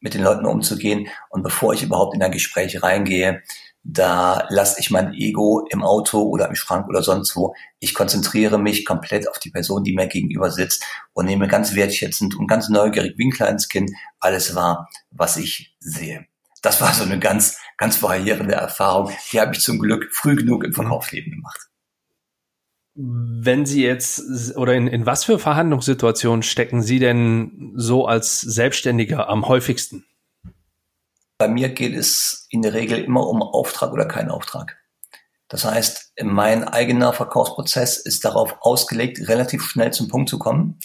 mit 0.00 0.14
den 0.14 0.22
Leuten 0.22 0.46
umzugehen. 0.46 1.08
Und 1.30 1.42
bevor 1.42 1.74
ich 1.74 1.82
überhaupt 1.82 2.14
in 2.14 2.22
ein 2.22 2.32
Gespräch 2.32 2.82
reingehe, 2.82 3.42
da 3.86 4.46
lasse 4.48 4.80
ich 4.80 4.90
mein 4.90 5.12
Ego 5.12 5.66
im 5.70 5.82
Auto 5.82 6.22
oder 6.22 6.48
im 6.48 6.54
Schrank 6.54 6.88
oder 6.88 7.02
sonst 7.02 7.36
wo. 7.36 7.54
Ich 7.80 7.92
konzentriere 7.92 8.58
mich 8.58 8.86
komplett 8.86 9.28
auf 9.28 9.38
die 9.38 9.50
Person, 9.50 9.84
die 9.84 9.92
mir 9.92 10.06
gegenüber 10.06 10.50
sitzt 10.50 10.82
und 11.12 11.26
nehme 11.26 11.48
ganz 11.48 11.74
wertschätzend 11.74 12.34
und 12.34 12.46
ganz 12.46 12.70
neugierig 12.70 13.14
wie 13.18 13.26
ein 13.26 13.30
kleines 13.30 13.68
Kind 13.68 13.90
alles 14.18 14.54
wahr, 14.54 14.88
was 15.10 15.36
ich 15.36 15.76
sehe. 15.80 16.26
Das 16.62 16.80
war 16.80 16.94
so 16.94 17.04
eine 17.04 17.18
ganz, 17.18 17.58
ganz 17.76 18.02
variierende 18.02 18.54
Erfahrung. 18.54 19.12
Die 19.30 19.40
habe 19.40 19.54
ich 19.54 19.60
zum 19.60 19.78
Glück 19.78 20.08
früh 20.12 20.34
genug 20.34 20.64
im 20.64 20.72
Verkaufsleben 20.72 21.30
gemacht. 21.30 21.68
Wenn 22.94 23.66
Sie 23.66 23.84
jetzt 23.84 24.56
oder 24.56 24.72
in, 24.72 24.86
in 24.86 25.04
was 25.04 25.24
für 25.24 25.38
Verhandlungssituationen 25.38 26.42
stecken 26.42 26.80
Sie 26.80 27.00
denn 27.00 27.72
so 27.74 28.06
als 28.06 28.40
Selbstständiger 28.40 29.28
am 29.28 29.46
häufigsten? 29.46 30.06
Bei 31.38 31.48
mir 31.48 31.70
geht 31.70 31.94
es 31.94 32.46
in 32.50 32.62
der 32.62 32.74
Regel 32.74 32.98
immer 32.98 33.26
um 33.26 33.42
Auftrag 33.42 33.92
oder 33.92 34.06
keinen 34.06 34.30
Auftrag. 34.30 34.78
Das 35.48 35.64
heißt, 35.64 36.14
mein 36.22 36.64
eigener 36.64 37.12
Verkaufsprozess 37.12 37.98
ist 37.98 38.24
darauf 38.24 38.56
ausgelegt, 38.60 39.28
relativ 39.28 39.64
schnell 39.64 39.92
zum 39.92 40.08
Punkt 40.08 40.28
zu 40.28 40.38
kommen, 40.38 40.78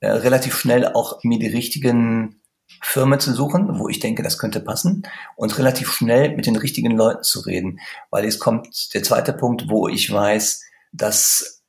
äh, 0.00 0.10
relativ 0.10 0.56
schnell 0.56 0.86
auch 0.92 1.22
mir 1.22 1.38
die 1.38 1.48
richtigen 1.48 2.42
Firmen 2.82 3.20
zu 3.20 3.32
suchen, 3.32 3.78
wo 3.78 3.88
ich 3.88 4.00
denke, 4.00 4.22
das 4.22 4.38
könnte 4.38 4.60
passen 4.60 5.06
und 5.36 5.58
relativ 5.58 5.92
schnell 5.92 6.34
mit 6.34 6.46
den 6.46 6.56
richtigen 6.56 6.92
Leuten 6.92 7.22
zu 7.22 7.40
reden, 7.40 7.80
weil 8.10 8.24
es 8.24 8.38
kommt 8.38 8.94
der 8.94 9.02
zweite 9.02 9.32
Punkt, 9.32 9.68
wo 9.68 9.88
ich 9.88 10.12
weiß, 10.12 10.62
dass 10.92 11.62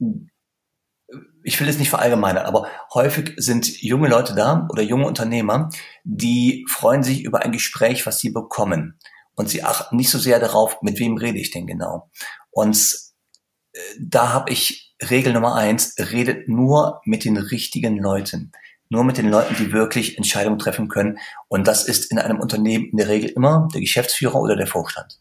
ich 1.45 1.61
will 1.61 1.69
es 1.69 1.77
nicht 1.77 1.91
verallgemeinern, 1.91 2.45
aber 2.45 2.67
häufig 2.93 3.33
sind 3.37 3.81
junge 3.81 4.09
Leute 4.09 4.33
da 4.33 4.67
oder 4.71 4.81
junge 4.81 5.05
Unternehmer, 5.05 5.69
die 6.03 6.65
freuen 6.67 7.03
sich 7.03 7.23
über 7.23 7.43
ein 7.43 7.51
Gespräch, 7.51 8.07
was 8.07 8.19
sie 8.19 8.31
bekommen. 8.31 8.99
Und 9.35 9.49
sie 9.49 9.63
achten 9.63 9.95
nicht 9.95 10.09
so 10.09 10.17
sehr 10.17 10.39
darauf, 10.39 10.81
mit 10.81 10.99
wem 10.99 11.17
rede 11.17 11.37
ich 11.37 11.51
denn 11.51 11.67
genau. 11.67 12.09
Und 12.49 12.97
äh, 13.73 13.79
da 13.99 14.33
habe 14.33 14.51
ich 14.51 14.95
Regel 15.07 15.33
Nummer 15.33 15.53
eins, 15.55 15.93
redet 15.99 16.49
nur 16.49 17.01
mit 17.05 17.25
den 17.25 17.37
richtigen 17.37 17.99
Leuten. 17.99 18.51
Nur 18.89 19.03
mit 19.03 19.17
den 19.17 19.29
Leuten, 19.29 19.55
die 19.55 19.71
wirklich 19.71 20.17
Entscheidungen 20.17 20.57
treffen 20.57 20.87
können. 20.87 21.19
Und 21.47 21.67
das 21.67 21.83
ist 21.83 22.11
in 22.11 22.17
einem 22.17 22.39
Unternehmen 22.39 22.89
in 22.89 22.97
der 22.97 23.07
Regel 23.07 23.29
immer 23.29 23.67
der 23.73 23.81
Geschäftsführer 23.81 24.39
oder 24.39 24.55
der 24.55 24.67
Vorstand. 24.67 25.19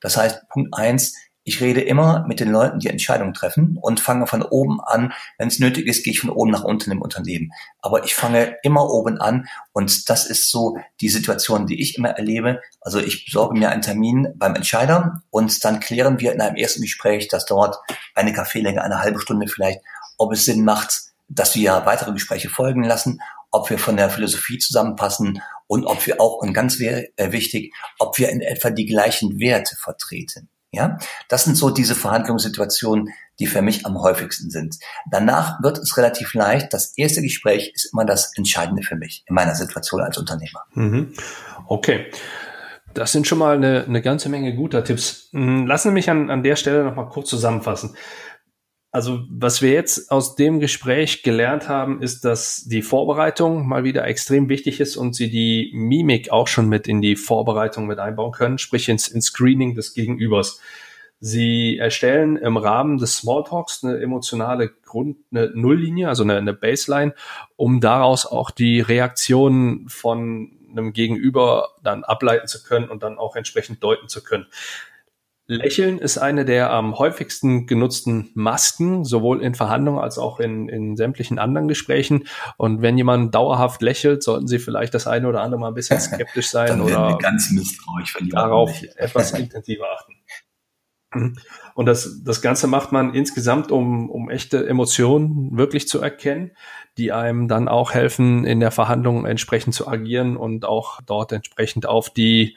Das 0.00 0.16
heißt, 0.16 0.48
Punkt 0.48 0.74
eins, 0.74 1.14
ich 1.48 1.60
rede 1.60 1.80
immer 1.80 2.24
mit 2.26 2.40
den 2.40 2.50
Leuten, 2.50 2.80
die 2.80 2.88
Entscheidungen 2.88 3.32
treffen 3.32 3.78
und 3.80 4.00
fange 4.00 4.26
von 4.26 4.42
oben 4.42 4.80
an. 4.80 5.12
Wenn 5.38 5.46
es 5.46 5.60
nötig 5.60 5.86
ist, 5.86 6.02
gehe 6.02 6.12
ich 6.12 6.18
von 6.18 6.30
oben 6.30 6.50
nach 6.50 6.64
unten 6.64 6.90
im 6.90 7.00
Unternehmen. 7.00 7.52
Aber 7.80 8.04
ich 8.04 8.16
fange 8.16 8.56
immer 8.64 8.90
oben 8.90 9.20
an 9.20 9.46
und 9.72 10.10
das 10.10 10.26
ist 10.26 10.50
so 10.50 10.76
die 11.00 11.08
Situation, 11.08 11.68
die 11.68 11.80
ich 11.80 11.96
immer 11.96 12.10
erlebe. 12.10 12.60
Also 12.80 12.98
ich 12.98 13.26
besorge 13.26 13.56
mir 13.56 13.70
einen 13.70 13.82
Termin 13.82 14.34
beim 14.34 14.56
Entscheider 14.56 15.22
und 15.30 15.64
dann 15.64 15.78
klären 15.78 16.18
wir 16.18 16.32
in 16.32 16.40
einem 16.40 16.56
ersten 16.56 16.82
Gespräch, 16.82 17.28
das 17.28 17.46
dauert 17.46 17.76
eine 18.16 18.32
Kaffeelänge, 18.32 18.82
eine 18.82 18.98
halbe 18.98 19.20
Stunde 19.20 19.46
vielleicht, 19.46 19.78
ob 20.18 20.32
es 20.32 20.46
Sinn 20.46 20.64
macht, 20.64 21.12
dass 21.28 21.54
wir 21.54 21.82
weitere 21.84 22.12
Gespräche 22.12 22.48
folgen 22.48 22.82
lassen, 22.82 23.20
ob 23.52 23.70
wir 23.70 23.78
von 23.78 23.96
der 23.96 24.10
Philosophie 24.10 24.58
zusammenpassen 24.58 25.40
und 25.68 25.86
ob 25.86 26.04
wir 26.08 26.20
auch, 26.20 26.38
und 26.42 26.52
ganz 26.52 26.80
äh, 26.80 27.06
wichtig, 27.16 27.72
ob 28.00 28.18
wir 28.18 28.30
in 28.30 28.40
etwa 28.40 28.70
die 28.70 28.86
gleichen 28.86 29.38
Werte 29.38 29.76
vertreten. 29.76 30.48
Ja, 30.76 30.98
das 31.28 31.44
sind 31.44 31.56
so 31.56 31.70
diese 31.70 31.94
Verhandlungssituationen, 31.94 33.08
die 33.38 33.46
für 33.46 33.62
mich 33.62 33.86
am 33.86 33.98
häufigsten 33.98 34.50
sind. 34.50 34.76
Danach 35.10 35.62
wird 35.62 35.78
es 35.78 35.96
relativ 35.96 36.34
leicht. 36.34 36.74
Das 36.74 36.92
erste 36.98 37.22
Gespräch 37.22 37.72
ist 37.74 37.94
immer 37.94 38.04
das 38.04 38.36
Entscheidende 38.36 38.82
für 38.82 38.94
mich 38.94 39.24
in 39.26 39.34
meiner 39.34 39.54
Situation 39.54 40.02
als 40.02 40.18
Unternehmer. 40.18 40.64
Mhm. 40.74 41.14
Okay. 41.66 42.10
Das 42.92 43.12
sind 43.12 43.26
schon 43.26 43.38
mal 43.38 43.56
eine, 43.56 43.84
eine 43.84 44.02
ganze 44.02 44.28
Menge 44.28 44.54
guter 44.54 44.84
Tipps. 44.84 45.30
Hm, 45.32 45.66
lassen 45.66 45.88
Sie 45.88 45.94
mich 45.94 46.10
an, 46.10 46.28
an 46.28 46.42
der 46.42 46.56
Stelle 46.56 46.84
noch 46.84 46.94
mal 46.94 47.08
kurz 47.08 47.30
zusammenfassen. 47.30 47.96
Also 48.96 49.24
was 49.28 49.60
wir 49.60 49.72
jetzt 49.72 50.10
aus 50.10 50.36
dem 50.36 50.58
Gespräch 50.58 51.22
gelernt 51.22 51.68
haben, 51.68 52.00
ist, 52.00 52.24
dass 52.24 52.64
die 52.64 52.80
Vorbereitung 52.80 53.68
mal 53.68 53.84
wieder 53.84 54.06
extrem 54.06 54.48
wichtig 54.48 54.80
ist 54.80 54.96
und 54.96 55.14
Sie 55.14 55.28
die 55.28 55.70
Mimik 55.74 56.30
auch 56.30 56.48
schon 56.48 56.66
mit 56.70 56.88
in 56.88 57.02
die 57.02 57.14
Vorbereitung 57.14 57.86
mit 57.86 57.98
einbauen 57.98 58.32
können, 58.32 58.56
sprich 58.56 58.88
ins, 58.88 59.06
ins 59.08 59.26
Screening 59.26 59.74
des 59.74 59.92
Gegenübers. 59.92 60.62
Sie 61.20 61.76
erstellen 61.76 62.38
im 62.38 62.56
Rahmen 62.56 62.96
des 62.96 63.18
Smalltalks 63.18 63.84
eine 63.84 64.00
emotionale 64.00 64.70
Grund, 64.70 65.18
eine 65.30 65.50
Nulllinie, 65.54 66.08
also 66.08 66.22
eine, 66.22 66.38
eine 66.38 66.54
Baseline, 66.54 67.14
um 67.56 67.82
daraus 67.82 68.24
auch 68.24 68.50
die 68.50 68.80
Reaktionen 68.80 69.90
von 69.90 70.52
einem 70.70 70.94
Gegenüber 70.94 71.74
dann 71.82 72.02
ableiten 72.02 72.46
zu 72.46 72.62
können 72.62 72.88
und 72.88 73.02
dann 73.02 73.18
auch 73.18 73.36
entsprechend 73.36 73.84
deuten 73.84 74.08
zu 74.08 74.24
können. 74.24 74.46
Lächeln 75.48 75.98
ist 75.98 76.18
eine 76.18 76.44
der 76.44 76.72
am 76.72 76.98
häufigsten 76.98 77.66
genutzten 77.66 78.30
Masken, 78.34 79.04
sowohl 79.04 79.42
in 79.42 79.54
Verhandlungen 79.54 80.00
als 80.00 80.18
auch 80.18 80.40
in, 80.40 80.68
in 80.68 80.96
sämtlichen 80.96 81.38
anderen 81.38 81.68
Gesprächen. 81.68 82.24
Und 82.56 82.82
wenn 82.82 82.98
jemand 82.98 83.34
dauerhaft 83.34 83.80
lächelt, 83.80 84.24
sollten 84.24 84.48
Sie 84.48 84.58
vielleicht 84.58 84.94
das 84.94 85.06
eine 85.06 85.28
oder 85.28 85.42
andere 85.42 85.60
mal 85.60 85.68
ein 85.68 85.74
bisschen 85.74 86.00
skeptisch 86.00 86.48
sein 86.48 86.68
Dann 86.68 86.80
oder 86.80 87.16
ganz 87.18 87.52
misstrauisch, 87.52 88.16
wenn 88.18 88.28
darauf 88.28 88.82
etwas 88.96 89.32
intensiver 89.32 89.86
achten. 89.94 90.14
Und 91.74 91.86
das, 91.86 92.22
das 92.24 92.42
Ganze 92.42 92.66
macht 92.66 92.90
man 92.90 93.14
insgesamt, 93.14 93.70
um, 93.70 94.10
um 94.10 94.28
echte 94.28 94.66
Emotionen 94.66 95.56
wirklich 95.56 95.88
zu 95.88 96.00
erkennen, 96.00 96.50
die 96.98 97.12
einem 97.12 97.48
dann 97.48 97.68
auch 97.68 97.92
helfen, 97.92 98.44
in 98.44 98.60
der 98.60 98.70
Verhandlung 98.70 99.26
entsprechend 99.26 99.74
zu 99.74 99.86
agieren 99.86 100.36
und 100.36 100.64
auch 100.64 101.00
dort 101.02 101.32
entsprechend 101.32 101.86
auf 101.86 102.10
die 102.10 102.56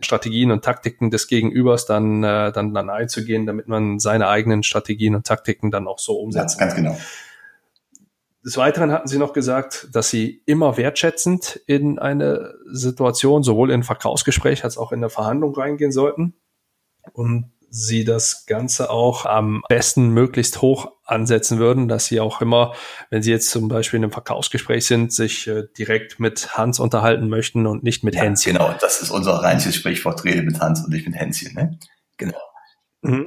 Strategien 0.00 0.50
und 0.50 0.64
Taktiken 0.64 1.10
des 1.10 1.26
Gegenübers 1.26 1.86
dann, 1.86 2.22
äh, 2.22 2.52
dann, 2.52 2.74
dann 2.74 2.90
einzugehen, 2.90 3.46
damit 3.46 3.68
man 3.68 3.98
seine 3.98 4.28
eigenen 4.28 4.62
Strategien 4.62 5.14
und 5.14 5.26
Taktiken 5.26 5.70
dann 5.70 5.88
auch 5.88 5.98
so 5.98 6.18
umsetzt. 6.18 6.60
Ja, 6.60 6.66
ganz 6.66 6.76
genau. 6.76 6.96
Des 8.44 8.58
Weiteren 8.58 8.92
hatten 8.92 9.08
Sie 9.08 9.18
noch 9.18 9.32
gesagt, 9.32 9.88
dass 9.92 10.10
Sie 10.10 10.42
immer 10.44 10.76
wertschätzend 10.76 11.62
in 11.66 11.98
eine 11.98 12.54
Situation, 12.70 13.42
sowohl 13.42 13.70
in 13.70 13.82
Verkaufsgespräch 13.82 14.64
als 14.64 14.76
auch 14.76 14.92
in 14.92 15.00
der 15.00 15.08
Verhandlung 15.08 15.54
reingehen 15.54 15.92
sollten. 15.92 16.34
Und 17.14 17.53
sie 17.74 18.04
das 18.04 18.46
Ganze 18.46 18.88
auch 18.88 19.26
am 19.26 19.64
besten 19.68 20.10
möglichst 20.10 20.62
hoch 20.62 20.92
ansetzen 21.04 21.58
würden, 21.58 21.88
dass 21.88 22.06
sie 22.06 22.20
auch 22.20 22.40
immer, 22.40 22.72
wenn 23.10 23.20
sie 23.20 23.32
jetzt 23.32 23.50
zum 23.50 23.66
Beispiel 23.66 23.98
in 23.98 24.04
einem 24.04 24.12
Verkaufsgespräch 24.12 24.86
sind, 24.86 25.12
sich 25.12 25.48
äh, 25.48 25.64
direkt 25.76 26.20
mit 26.20 26.56
Hans 26.56 26.78
unterhalten 26.78 27.28
möchten 27.28 27.66
und 27.66 27.82
nicht 27.82 28.04
mit 28.04 28.14
ja, 28.14 28.22
Hänschen. 28.22 28.52
Genau, 28.52 28.72
das 28.80 29.00
ist 29.02 29.10
unser 29.10 29.34
reinliches 29.34 29.74
Sprichwort, 29.74 30.24
rede 30.24 30.42
mit 30.42 30.60
Hans 30.60 30.84
und 30.84 30.90
nicht 30.90 31.04
mit 31.04 31.16
Hänschen. 31.16 31.52
Ne? 31.54 31.78
Genau. 32.16 32.38
Mhm. 33.02 33.26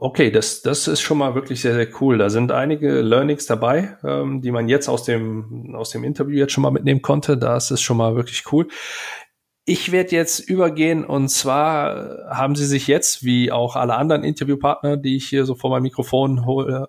Okay, 0.00 0.32
das, 0.32 0.62
das 0.62 0.88
ist 0.88 1.00
schon 1.00 1.18
mal 1.18 1.36
wirklich 1.36 1.60
sehr, 1.60 1.74
sehr 1.74 1.88
cool. 2.00 2.18
Da 2.18 2.30
sind 2.30 2.50
einige 2.50 3.00
Learnings 3.00 3.46
dabei, 3.46 3.96
ähm, 4.04 4.42
die 4.42 4.50
man 4.50 4.68
jetzt 4.68 4.88
aus 4.88 5.04
dem, 5.04 5.74
aus 5.76 5.90
dem 5.90 6.02
Interview 6.02 6.36
jetzt 6.36 6.52
schon 6.52 6.62
mal 6.62 6.70
mitnehmen 6.70 7.02
konnte. 7.02 7.38
Das 7.38 7.70
ist 7.70 7.82
schon 7.82 7.96
mal 7.96 8.16
wirklich 8.16 8.52
cool. 8.52 8.68
Ich 9.68 9.92
werde 9.92 10.16
jetzt 10.16 10.38
übergehen 10.38 11.04
und 11.04 11.28
zwar 11.28 12.26
haben 12.30 12.56
Sie 12.56 12.64
sich 12.64 12.86
jetzt, 12.86 13.22
wie 13.22 13.52
auch 13.52 13.76
alle 13.76 13.96
anderen 13.96 14.24
Interviewpartner, 14.24 14.96
die 14.96 15.14
ich 15.14 15.28
hier 15.28 15.44
so 15.44 15.56
vor 15.56 15.68
meinem 15.68 15.82
Mikrofon 15.82 16.46
hole, 16.46 16.88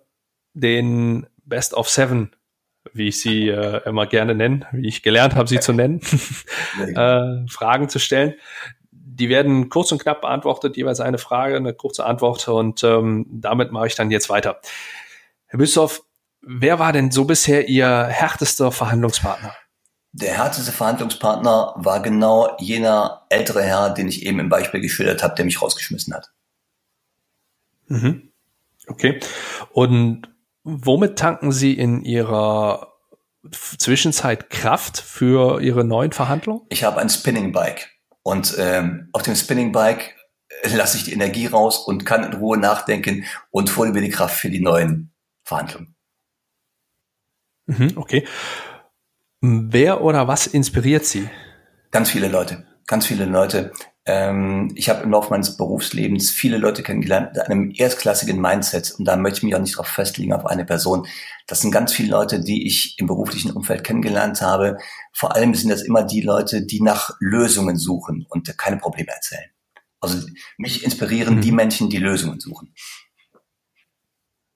den 0.54 1.28
Best 1.44 1.74
of 1.74 1.90
Seven, 1.90 2.34
wie 2.94 3.10
ich 3.10 3.20
sie 3.20 3.50
äh, 3.50 3.82
immer 3.86 4.08
gerne 4.08 4.34
nenne, 4.34 4.66
wie 4.72 4.88
ich 4.88 5.04
gelernt 5.04 5.36
habe, 5.36 5.50
sie 5.50 5.60
zu 5.60 5.74
nennen, 5.74 6.00
äh, 6.96 7.46
Fragen 7.50 7.90
zu 7.90 8.00
stellen. 8.00 8.36
Die 8.92 9.28
werden 9.28 9.68
kurz 9.68 9.92
und 9.92 10.02
knapp 10.02 10.22
beantwortet, 10.22 10.78
jeweils 10.78 11.02
eine 11.02 11.18
Frage, 11.18 11.58
eine 11.58 11.74
kurze 11.74 12.06
Antwort 12.06 12.48
und 12.48 12.82
ähm, 12.86 13.26
damit 13.30 13.74
mache 13.74 13.88
ich 13.88 13.96
dann 13.96 14.10
jetzt 14.10 14.30
weiter. 14.30 14.62
Herr 15.48 15.60
Büssow, 15.60 16.02
wer 16.40 16.80
war 16.80 16.94
denn 16.94 17.12
so 17.12 17.26
bisher 17.26 17.68
Ihr 17.68 18.06
härtester 18.06 18.72
Verhandlungspartner? 18.72 19.54
Der 20.12 20.34
härteste 20.34 20.72
Verhandlungspartner 20.72 21.74
war 21.78 22.02
genau 22.02 22.56
jener 22.60 23.26
ältere 23.30 23.64
Herr, 23.64 23.92
den 23.92 24.08
ich 24.08 24.26
eben 24.26 24.40
im 24.40 24.50
Beispiel 24.50 24.82
geschildert 24.82 25.22
habe, 25.22 25.36
der 25.36 25.46
mich 25.46 25.62
rausgeschmissen 25.62 26.14
hat. 26.14 26.32
Mhm. 27.88 28.32
Okay. 28.88 29.20
Und 29.72 30.30
womit 30.64 31.18
tanken 31.18 31.52
Sie 31.52 31.74
in 31.74 32.04
Ihrer 32.04 32.94
Zwischenzeit 33.52 34.50
Kraft 34.50 35.00
für 35.00 35.62
Ihre 35.62 35.84
neuen 35.84 36.12
Verhandlungen? 36.12 36.64
Ich 36.70 36.84
habe 36.84 37.00
ein 37.00 37.10
Spinning 37.10 37.52
Bike 37.52 37.90
und 38.24 38.56
ähm, 38.58 39.10
auf 39.14 39.22
dem 39.22 39.36
Spinning 39.36 39.72
Bike 39.72 40.16
lasse 40.64 40.98
ich 40.98 41.04
die 41.04 41.14
Energie 41.14 41.46
raus 41.46 41.78
und 41.78 42.06
kann 42.06 42.24
in 42.24 42.34
Ruhe 42.34 42.58
nachdenken 42.58 43.26
und 43.52 43.76
hole 43.78 43.92
mir 43.92 44.02
die 44.02 44.10
Kraft 44.10 44.40
für 44.40 44.50
die 44.50 44.60
neuen 44.60 45.14
Verhandlungen. 45.44 45.96
Mhm, 47.68 47.94
okay. 47.96 48.28
Wer 49.42 50.02
oder 50.02 50.28
was 50.28 50.48
inspiriert 50.48 51.06
Sie? 51.06 51.30
Ganz 51.92 52.10
viele 52.10 52.28
Leute. 52.28 52.66
Ganz 52.88 53.06
viele 53.06 53.26
Leute. 53.26 53.72
Ähm, 54.06 54.72
ich 54.76 54.90
habe 54.90 55.04
im 55.04 55.12
Laufe 55.12 55.30
meines 55.30 55.56
Berufslebens 55.56 56.32
viele 56.32 56.58
Leute 56.58 56.84
kennengelernt 56.84 57.34
mit 57.34 57.42
einem 57.44 57.72
erstklassigen 57.74 58.42
Mindset 58.42 58.96
und 58.98 59.06
da 59.06 59.16
möchte 59.16 59.38
ich 59.38 59.44
mich 59.44 59.56
auch 59.56 59.62
nicht 59.62 59.76
darauf 59.76 59.88
festlegen 59.88 60.34
auf 60.34 60.46
eine 60.46 60.66
Person. 60.66 61.08
Das 61.48 61.62
sind 61.62 61.72
ganz 61.72 61.94
viele 61.94 62.10
Leute, 62.10 62.42
die 62.42 62.66
ich 62.66 62.96
im 62.98 63.08
beruflichen 63.08 63.52
Umfeld 63.52 63.84
kennengelernt 63.84 64.42
habe. 64.42 64.78
Vor 65.14 65.36
allem 65.36 65.54
sind 65.54 65.70
das 65.70 65.84
immer 65.84 66.04
die 66.04 66.22
Leute, 66.22 66.66
die 66.66 66.82
nach 66.82 67.12
Lösungen 67.20 67.78
suchen 67.78 68.26
und 68.30 68.58
keine 68.58 68.78
Probleme 68.78 69.12
erzählen. 69.12 69.50
Also 70.02 70.26
mich 70.58 70.84
inspirieren 70.84 71.36
mhm. 71.36 71.42
die 71.42 71.52
Menschen, 71.52 71.90
die 71.90 71.98
Lösungen 71.98 72.40
suchen. 72.40 72.74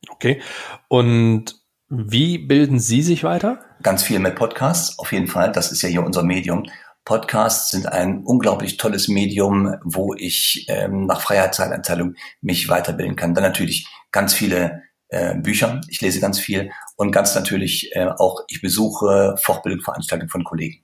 Okay. 0.09 0.41
Und 0.87 1.62
wie 1.95 2.39
bilden 2.39 2.79
Sie 2.79 3.03
sich 3.03 3.23
weiter? 3.23 3.59
Ganz 3.83 4.01
viel 4.01 4.17
mit 4.17 4.35
Podcasts, 4.35 4.97
auf 4.97 5.11
jeden 5.11 5.27
Fall. 5.27 5.51
Das 5.51 5.71
ist 5.71 5.83
ja 5.83 5.89
hier 5.89 6.03
unser 6.03 6.23
Medium. 6.23 6.65
Podcasts 7.05 7.69
sind 7.69 7.85
ein 7.85 8.23
unglaublich 8.23 8.77
tolles 8.77 9.07
Medium, 9.07 9.75
wo 9.83 10.15
ich 10.15 10.65
ähm, 10.69 11.05
nach 11.05 11.21
Freiheitszeitanteilung 11.21 12.15
mich 12.41 12.67
weiterbilden 12.67 13.15
kann. 13.15 13.35
Dann 13.35 13.43
natürlich 13.43 13.87
ganz 14.11 14.33
viele 14.33 14.81
äh, 15.09 15.35
Bücher. 15.35 15.81
Ich 15.87 16.01
lese 16.01 16.19
ganz 16.19 16.39
viel 16.39 16.71
und 16.95 17.11
ganz 17.11 17.35
natürlich 17.35 17.95
äh, 17.95 18.07
auch, 18.17 18.43
ich 18.47 18.61
besuche 18.61 19.35
Fortbildungsveranstaltungen 19.39 20.29
von 20.29 20.43
Kollegen. 20.43 20.83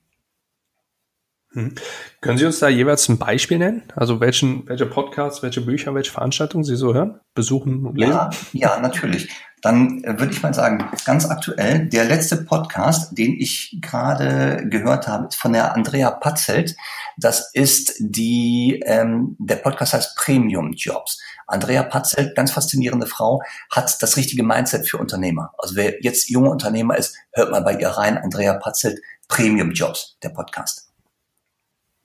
Hm. 1.52 1.74
Können 2.20 2.38
Sie 2.38 2.46
uns 2.46 2.60
da 2.60 2.68
jeweils 2.68 3.08
ein 3.08 3.18
Beispiel 3.18 3.58
nennen? 3.58 3.82
Also 3.96 4.20
welchen, 4.20 4.68
welche 4.68 4.86
Podcasts, 4.86 5.42
welche 5.42 5.60
Bücher, 5.60 5.94
welche 5.94 6.12
Veranstaltungen 6.12 6.62
Sie 6.62 6.76
so 6.76 6.94
hören, 6.94 7.18
besuchen 7.34 7.86
und 7.86 7.98
lesen? 7.98 8.12
Ja, 8.12 8.30
ja, 8.52 8.80
natürlich. 8.80 9.28
Dann 9.60 10.02
äh, 10.04 10.18
würde 10.18 10.32
ich 10.32 10.42
mal 10.42 10.54
sagen, 10.54 10.88
ganz 11.04 11.28
aktuell, 11.28 11.88
der 11.88 12.04
letzte 12.04 12.36
Podcast, 12.36 13.18
den 13.18 13.34
ich 13.34 13.76
gerade 13.80 14.64
gehört 14.68 15.08
habe, 15.08 15.26
ist 15.26 15.36
von 15.36 15.52
der 15.52 15.74
Andrea 15.74 16.12
Patzelt. 16.12 16.76
Das 17.16 17.50
ist 17.52 17.94
die, 17.98 18.80
ähm, 18.86 19.36
der 19.40 19.56
Podcast 19.56 19.94
heißt 19.94 20.16
Premium 20.16 20.72
Jobs. 20.72 21.20
Andrea 21.48 21.82
Patzelt, 21.82 22.36
ganz 22.36 22.52
faszinierende 22.52 23.06
Frau, 23.06 23.42
hat 23.72 24.00
das 24.00 24.16
richtige 24.16 24.44
Mindset 24.44 24.88
für 24.88 24.98
Unternehmer. 24.98 25.52
Also 25.58 25.74
wer 25.74 26.00
jetzt 26.00 26.30
junger 26.30 26.50
Unternehmer 26.50 26.96
ist, 26.96 27.16
hört 27.32 27.50
mal 27.50 27.62
bei 27.62 27.74
ihr 27.74 27.88
rein. 27.88 28.18
Andrea 28.18 28.54
Patzelt, 28.54 29.00
Premium 29.26 29.72
Jobs, 29.72 30.16
der 30.22 30.28
Podcast. 30.28 30.89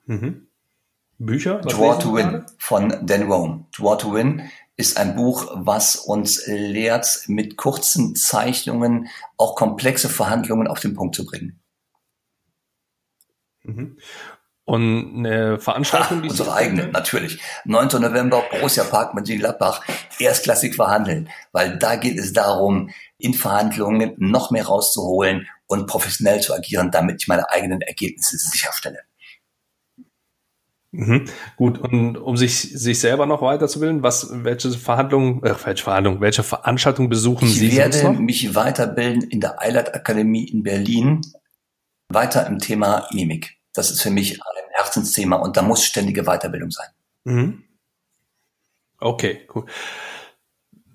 Mhm. 0.05 0.47
Bücher? 1.17 1.61
Draw 1.61 1.99
to 1.99 2.15
Win 2.15 2.31
gerade? 2.31 2.45
von 2.57 3.05
Dan 3.05 3.31
Rome. 3.31 3.65
Draw 3.77 3.97
to 3.97 4.13
Win 4.13 4.49
ist 4.77 4.97
ein 4.97 5.15
Buch, 5.15 5.51
was 5.53 5.95
uns 5.95 6.45
lehrt, 6.47 7.23
mit 7.27 7.55
kurzen 7.55 8.15
Zeichnungen 8.15 9.07
auch 9.37 9.55
komplexe 9.55 10.09
Verhandlungen 10.09 10.67
auf 10.67 10.79
den 10.79 10.93
Punkt 10.93 11.15
zu 11.15 11.25
bringen. 11.25 11.59
Mhm. 13.63 13.97
Und 14.67 15.17
eine 15.17 15.59
Veranstaltung, 15.59 16.23
die 16.23 16.29
unsere 16.29 16.53
eigene, 16.53 16.87
natürlich. 16.87 17.39
9. 17.65 18.01
November, 18.01 18.43
Borussia 18.49 18.83
Park 18.83 19.13
Mönchengladbach, 19.13 19.83
erstklassig 20.17 20.75
verhandeln, 20.75 21.29
weil 21.51 21.77
da 21.77 21.95
geht 21.95 22.17
es 22.17 22.33
darum, 22.33 22.89
in 23.19 23.35
Verhandlungen 23.35 24.15
noch 24.17 24.49
mehr 24.49 24.65
rauszuholen 24.65 25.47
und 25.67 25.85
professionell 25.85 26.41
zu 26.41 26.53
agieren, 26.55 26.89
damit 26.89 27.21
ich 27.21 27.27
meine 27.27 27.49
eigenen 27.51 27.81
Ergebnisse 27.81 28.37
sicherstelle. 28.37 29.01
Mhm. 30.97 31.25
Gut, 31.57 31.77
und 31.79 32.17
um 32.17 32.37
sich, 32.37 32.61
sich 32.61 32.99
selber 32.99 33.25
noch 33.25 33.41
weiterzubilden, 33.41 34.03
was, 34.03 34.29
welche 34.31 34.71
Verhandlungen, 34.71 35.43
äh, 35.43 35.53
welche 35.63 35.83
Verhandlungen, 35.83 36.21
welche 36.21 36.43
Veranstaltungen 36.43 37.09
besuchen 37.09 37.47
ich 37.47 37.59
Sie? 37.59 37.67
Ich 37.67 37.75
werde 37.77 38.09
mich 38.11 38.55
weiterbilden 38.55 39.23
in 39.23 39.41
der 39.41 39.61
Eilert 39.61 39.93
Akademie 39.93 40.45
in 40.45 40.63
Berlin, 40.63 41.21
weiter 42.09 42.47
im 42.47 42.59
Thema 42.59 43.07
Mimik. 43.11 43.57
Das 43.73 43.91
ist 43.91 44.01
für 44.01 44.09
mich 44.09 44.41
ein 44.41 44.63
Herzensthema 44.73 45.37
und 45.37 45.57
da 45.57 45.61
muss 45.61 45.83
ständige 45.83 46.23
Weiterbildung 46.23 46.71
sein. 46.71 46.87
Mhm. 47.25 47.63
Okay, 48.99 49.47
cool. 49.53 49.65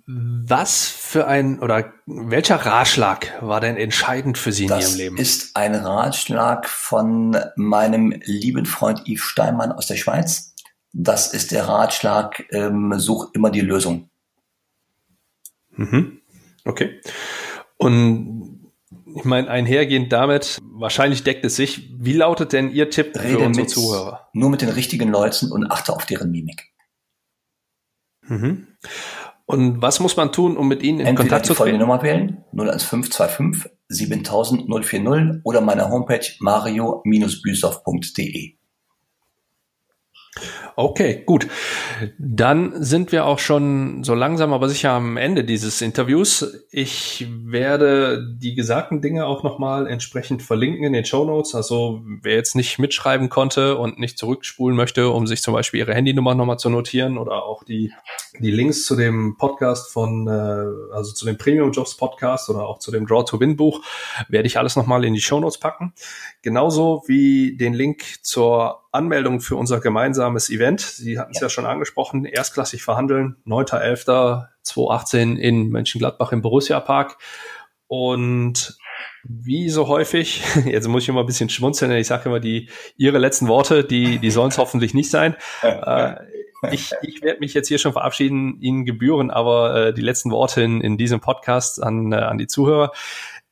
Was 0.07 0.87
für 0.89 1.27
ein 1.27 1.61
oder 1.61 1.93
welcher 2.07 2.57
Ratschlag 2.57 3.33
war 3.41 3.61
denn 3.61 3.77
entscheidend 3.77 4.39
für 4.39 4.53
Sie 4.53 4.65
in 4.65 4.69
das 4.69 4.91
Ihrem 4.91 4.99
Leben? 4.99 5.17
Das 5.17 5.29
ist 5.29 5.57
ein 5.57 5.75
Ratschlag 5.75 6.69
von 6.69 7.37
meinem 7.57 8.15
lieben 8.25 8.67
Freund 8.67 9.07
Yves 9.07 9.23
Steinmann 9.23 9.73
aus 9.73 9.87
der 9.87 9.97
Schweiz. 9.97 10.55
Das 10.93 11.33
ist 11.33 11.53
der 11.53 11.69
Ratschlag, 11.69 12.45
ähm, 12.51 12.95
such 12.99 13.31
immer 13.35 13.51
die 13.51 13.61
Lösung. 13.61 14.11
Mhm. 15.77 16.21
Okay. 16.65 17.01
Und 17.77 18.71
ich 19.17 19.25
meine, 19.25 19.49
einhergehend 19.49 20.13
damit, 20.13 20.59
wahrscheinlich 20.63 21.25
deckt 21.25 21.45
es 21.45 21.57
sich. 21.57 21.91
Wie 21.99 22.13
lautet 22.13 22.53
denn 22.53 22.71
Ihr 22.71 22.91
Tipp 22.91 23.17
Rede 23.17 23.29
für 23.29 23.39
unsere 23.41 23.65
mit, 23.65 23.71
Zuhörer? 23.71 24.29
Nur 24.33 24.51
mit 24.51 24.63
den 24.63 24.69
richtigen 24.69 25.11
Leuten 25.11 25.51
und 25.51 25.71
achte 25.71 25.93
auf 25.93 26.07
deren 26.07 26.31
Mimik. 26.31 26.71
Mhm. 28.23 28.69
Und 29.51 29.83
was 29.83 29.99
muss 29.99 30.17
man 30.17 30.31
tun, 30.31 30.57
um 30.57 30.69
mit 30.69 30.85
Ihnen 30.85 31.01
in 31.01 31.07
Entweder 31.07 31.29
Kontakt 31.29 31.47
zu 31.47 31.55
treten? 31.55 31.73
die 31.73 31.79
Nummer 31.79 32.01
wählen, 32.03 32.45
01525 32.53 33.73
7000 33.89 34.69
040 34.69 35.41
oder 35.43 35.61
meine 35.61 35.91
Homepage 35.91 36.25
mario-büsov.de. 36.39 38.55
Okay, 40.81 41.25
gut. 41.27 41.47
Dann 42.19 42.83
sind 42.83 43.13
wir 43.13 43.27
auch 43.27 43.39
schon 43.39 44.03
so 44.03 44.15
langsam 44.15 44.55
aber 44.55 44.67
sicher 44.67 44.93
am 44.93 45.19
Ende 45.19 45.45
dieses 45.45 45.83
Interviews. 45.83 46.65
Ich 46.71 47.27
werde 47.29 48.27
die 48.39 48.55
gesagten 48.55 49.03
Dinge 49.03 49.27
auch 49.27 49.43
nochmal 49.43 49.87
entsprechend 49.87 50.43
verlinken 50.43 50.85
in 50.85 50.95
den 50.95 51.05
Show 51.05 51.27
Notes. 51.27 51.55
Also 51.55 52.01
wer 52.23 52.35
jetzt 52.35 52.57
nicht 52.57 52.79
mitschreiben 52.79 53.29
konnte 53.29 53.77
und 53.77 53.99
nicht 53.99 54.17
zurückspulen 54.17 54.75
möchte, 54.75 55.11
um 55.11 55.27
sich 55.27 55.43
zum 55.43 55.53
Beispiel 55.53 55.81
ihre 55.81 55.95
Handynummer 55.95 56.35
nochmal 56.35 56.59
zu 56.59 56.71
notieren 56.71 57.19
oder 57.19 57.45
auch 57.45 57.63
die, 57.63 57.93
die 58.39 58.51
Links 58.51 58.87
zu 58.87 58.97
dem 58.97 59.37
Podcast 59.37 59.93
von, 59.93 60.29
äh, 60.29 60.95
also 60.95 61.13
zu 61.13 61.27
dem 61.27 61.37
Premium 61.37 61.73
Jobs 61.73 61.95
Podcast 61.95 62.49
oder 62.49 62.67
auch 62.67 62.79
zu 62.79 62.91
dem 62.91 63.07
Draw 63.07 63.25
to 63.25 63.39
Win 63.39 63.55
Buch, 63.55 63.83
werde 64.31 64.47
ich 64.47 64.57
alles 64.57 64.77
nochmal 64.77 65.05
in 65.05 65.13
die 65.13 65.21
Show 65.21 65.41
Notes 65.41 65.59
packen. 65.59 65.93
Genauso 66.41 67.03
wie 67.07 67.59
den 67.59 67.75
Link 67.75 68.03
zur 68.23 68.80
Anmeldung 68.93 69.41
für 69.41 69.57
unser 69.57 69.81
gemeinsames 69.81 70.51
Event. 70.51 70.81
Sie 70.81 71.19
hatten 71.19 71.33
es 71.33 71.41
ja. 71.41 71.47
ja 71.47 71.51
schon 71.51 71.67
angesprochen, 71.67 72.25
erstklassig 72.25 72.83
verhandeln, 72.83 73.37
9.11.2018 73.47 75.37
in 75.37 75.69
Mönchengladbach 75.69 76.33
im 76.33 76.43
Borussia 76.43 76.81
Park. 76.81 77.19
Und 77.87 78.79
wie 79.25 79.69
so 79.69 79.89
häufig, 79.89 80.43
jetzt 80.65 80.89
muss 80.89 81.05
ich 81.05 81.09
immer 81.09 81.21
ein 81.21 81.27
bisschen 81.27 81.49
schmunzeln, 81.49 81.91
ich 81.93 82.07
sage 82.07 82.29
immer 82.29 82.41
die 82.41 82.69
ihre 82.97 83.19
letzten 83.19 83.49
Worte, 83.49 83.85
die, 83.85 84.19
die 84.19 84.31
sollen 84.31 84.51
es 84.51 84.59
hoffentlich 84.59 84.95
nicht 84.95 85.11
sein. 85.11 85.37
Äh, 85.63 86.15
ich, 86.71 86.93
ich 87.03 87.23
werde 87.23 87.41
mich 87.41 87.55
jetzt 87.55 87.69
hier 87.69 87.79
schon 87.79 87.93
verabschieden, 87.93 88.61
Ihnen 88.61 88.85
gebühren, 88.85 89.31
aber 89.31 89.87
äh, 89.87 89.95
die 89.95 90.03
letzten 90.03 90.31
Worte 90.31 90.63
in, 90.63 90.81
in 90.81 90.99
diesem 90.99 91.21
Podcast 91.21 91.83
an, 91.83 92.13
äh, 92.13 92.17
an 92.17 92.39
die 92.39 92.47
Zuhörer. 92.47 92.93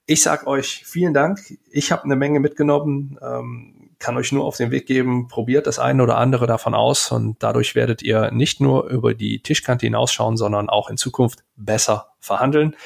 Ich 0.06 0.22
sag 0.22 0.46
euch 0.46 0.84
vielen 0.86 1.14
Dank. 1.14 1.40
Ich 1.70 1.92
habe 1.92 2.04
eine 2.04 2.16
Menge 2.16 2.40
mitgenommen. 2.40 3.18
Ähm, 3.22 3.77
kann 3.98 4.16
euch 4.16 4.32
nur 4.32 4.44
auf 4.44 4.56
den 4.56 4.70
Weg 4.70 4.86
geben, 4.86 5.28
probiert 5.28 5.66
das 5.66 5.78
eine 5.78 6.02
oder 6.02 6.18
andere 6.18 6.46
davon 6.46 6.74
aus 6.74 7.10
und 7.10 7.42
dadurch 7.42 7.74
werdet 7.74 8.02
ihr 8.02 8.30
nicht 8.30 8.60
nur 8.60 8.88
über 8.88 9.14
die 9.14 9.42
Tischkante 9.42 9.86
hinausschauen, 9.86 10.36
sondern 10.36 10.68
auch 10.68 10.88
in 10.88 10.96
Zukunft 10.96 11.40
besser 11.56 12.12
verhandeln. 12.20 12.76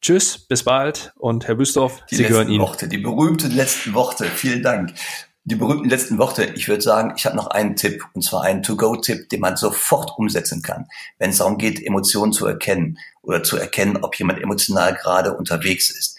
Tschüss, 0.00 0.38
bis 0.38 0.64
bald 0.64 1.12
und 1.16 1.46
Herr 1.46 1.54
Büstorf, 1.54 2.04
die 2.10 2.16
Sie 2.16 2.24
gehören 2.24 2.48
Ihnen. 2.48 2.62
Worte, 2.62 2.88
die 2.88 2.98
berühmten 2.98 3.52
letzten 3.52 3.94
Worte. 3.94 4.24
Vielen 4.24 4.62
Dank. 4.62 4.94
Die 5.44 5.54
berühmten 5.54 5.88
letzten 5.88 6.18
Worte. 6.18 6.44
Ich 6.56 6.68
würde 6.68 6.82
sagen, 6.82 7.14
ich 7.16 7.24
habe 7.24 7.36
noch 7.36 7.48
einen 7.48 7.76
Tipp, 7.76 8.04
und 8.12 8.22
zwar 8.22 8.42
einen 8.42 8.62
To-Go-Tipp, 8.62 9.28
den 9.28 9.40
man 9.40 9.56
sofort 9.56 10.12
umsetzen 10.16 10.62
kann, 10.62 10.86
wenn 11.18 11.30
es 11.30 11.38
darum 11.38 11.56
geht, 11.56 11.84
Emotionen 11.84 12.32
zu 12.32 12.46
erkennen 12.46 12.98
oder 13.22 13.44
zu 13.44 13.56
erkennen, 13.56 13.98
ob 14.02 14.16
jemand 14.16 14.40
emotional 14.40 14.94
gerade 14.94 15.36
unterwegs 15.36 15.90
ist. 15.90 16.16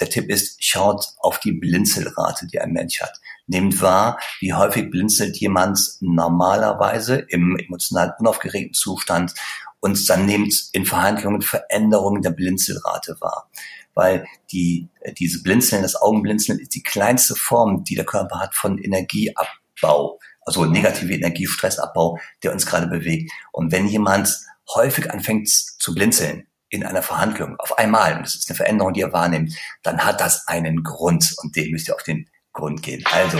Der 0.00 0.08
Tipp 0.08 0.30
ist, 0.30 0.64
schaut 0.64 1.06
auf 1.18 1.38
die 1.40 1.52
Blinzelrate, 1.52 2.46
die 2.46 2.60
ein 2.60 2.72
Mensch 2.72 3.00
hat. 3.00 3.20
Nehmt 3.46 3.80
wahr, 3.82 4.18
wie 4.40 4.54
häufig 4.54 4.90
blinzelt 4.90 5.36
jemand 5.36 5.78
normalerweise 6.00 7.16
im 7.28 7.56
emotional 7.56 8.14
unaufgeregten 8.18 8.74
Zustand 8.74 9.34
und 9.80 10.08
dann 10.08 10.26
nehmt 10.26 10.54
in 10.72 10.84
Verhandlungen 10.86 11.42
Veränderungen 11.42 12.22
der 12.22 12.30
Blinzelrate 12.30 13.16
wahr. 13.20 13.50
weil 13.94 14.26
die, 14.52 14.88
diese 15.18 15.42
Blinzeln, 15.42 15.82
das 15.82 15.96
Augenblinzeln 15.96 16.58
ist 16.58 16.74
die 16.74 16.82
kleinste 16.82 17.34
Form, 17.34 17.84
die 17.84 17.94
der 17.94 18.04
Körper 18.04 18.38
hat 18.38 18.54
von 18.54 18.78
Energieabbau, 18.78 20.18
also 20.42 20.64
negative 20.64 21.12
Energiestressabbau, 21.14 22.18
der 22.42 22.52
uns 22.52 22.66
gerade 22.66 22.86
bewegt. 22.86 23.30
Und 23.52 23.72
wenn 23.72 23.86
jemand 23.86 24.34
häufig 24.74 25.10
anfängt 25.10 25.48
zu 25.48 25.94
blinzeln, 25.94 26.46
in 26.70 26.86
einer 26.86 27.02
Verhandlung 27.02 27.56
auf 27.58 27.78
einmal, 27.78 28.16
und 28.16 28.22
das 28.24 28.36
ist 28.36 28.48
eine 28.48 28.56
Veränderung, 28.56 28.92
die 28.92 29.00
ihr 29.00 29.12
wahrnimmt, 29.12 29.54
dann 29.82 30.04
hat 30.04 30.20
das 30.20 30.48
einen 30.48 30.82
Grund 30.82 31.34
und 31.42 31.54
dem 31.56 31.72
müsst 31.72 31.88
ihr 31.88 31.94
auf 31.94 32.02
den 32.02 32.28
Grund 32.52 32.82
gehen. 32.82 33.04
Also, 33.12 33.38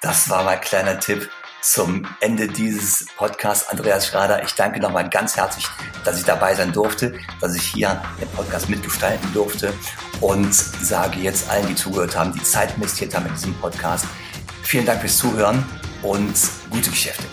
das 0.00 0.28
war 0.28 0.44
mein 0.44 0.60
kleiner 0.60 1.00
Tipp 1.00 1.28
zum 1.60 2.06
Ende 2.20 2.46
dieses 2.46 3.06
Podcasts. 3.16 3.68
Andreas 3.68 4.06
Schrader, 4.06 4.42
ich 4.44 4.54
danke 4.54 4.80
nochmal 4.80 5.08
ganz 5.08 5.36
herzlich, 5.36 5.66
dass 6.04 6.18
ich 6.18 6.24
dabei 6.24 6.54
sein 6.54 6.72
durfte, 6.72 7.18
dass 7.40 7.54
ich 7.54 7.62
hier 7.62 8.00
den 8.20 8.28
Podcast 8.28 8.68
mitgestalten 8.68 9.32
durfte 9.32 9.72
und 10.20 10.54
sage 10.54 11.18
jetzt 11.20 11.50
allen, 11.50 11.66
die 11.66 11.74
zugehört 11.74 12.16
haben, 12.16 12.32
die 12.32 12.42
Zeit 12.42 12.74
investiert 12.76 13.14
haben 13.14 13.26
in 13.26 13.34
diesem 13.34 13.54
Podcast, 13.54 14.06
vielen 14.62 14.86
Dank 14.86 15.00
fürs 15.00 15.18
Zuhören 15.18 15.64
und 16.02 16.34
gute 16.70 16.90
Geschäfte. 16.90 17.24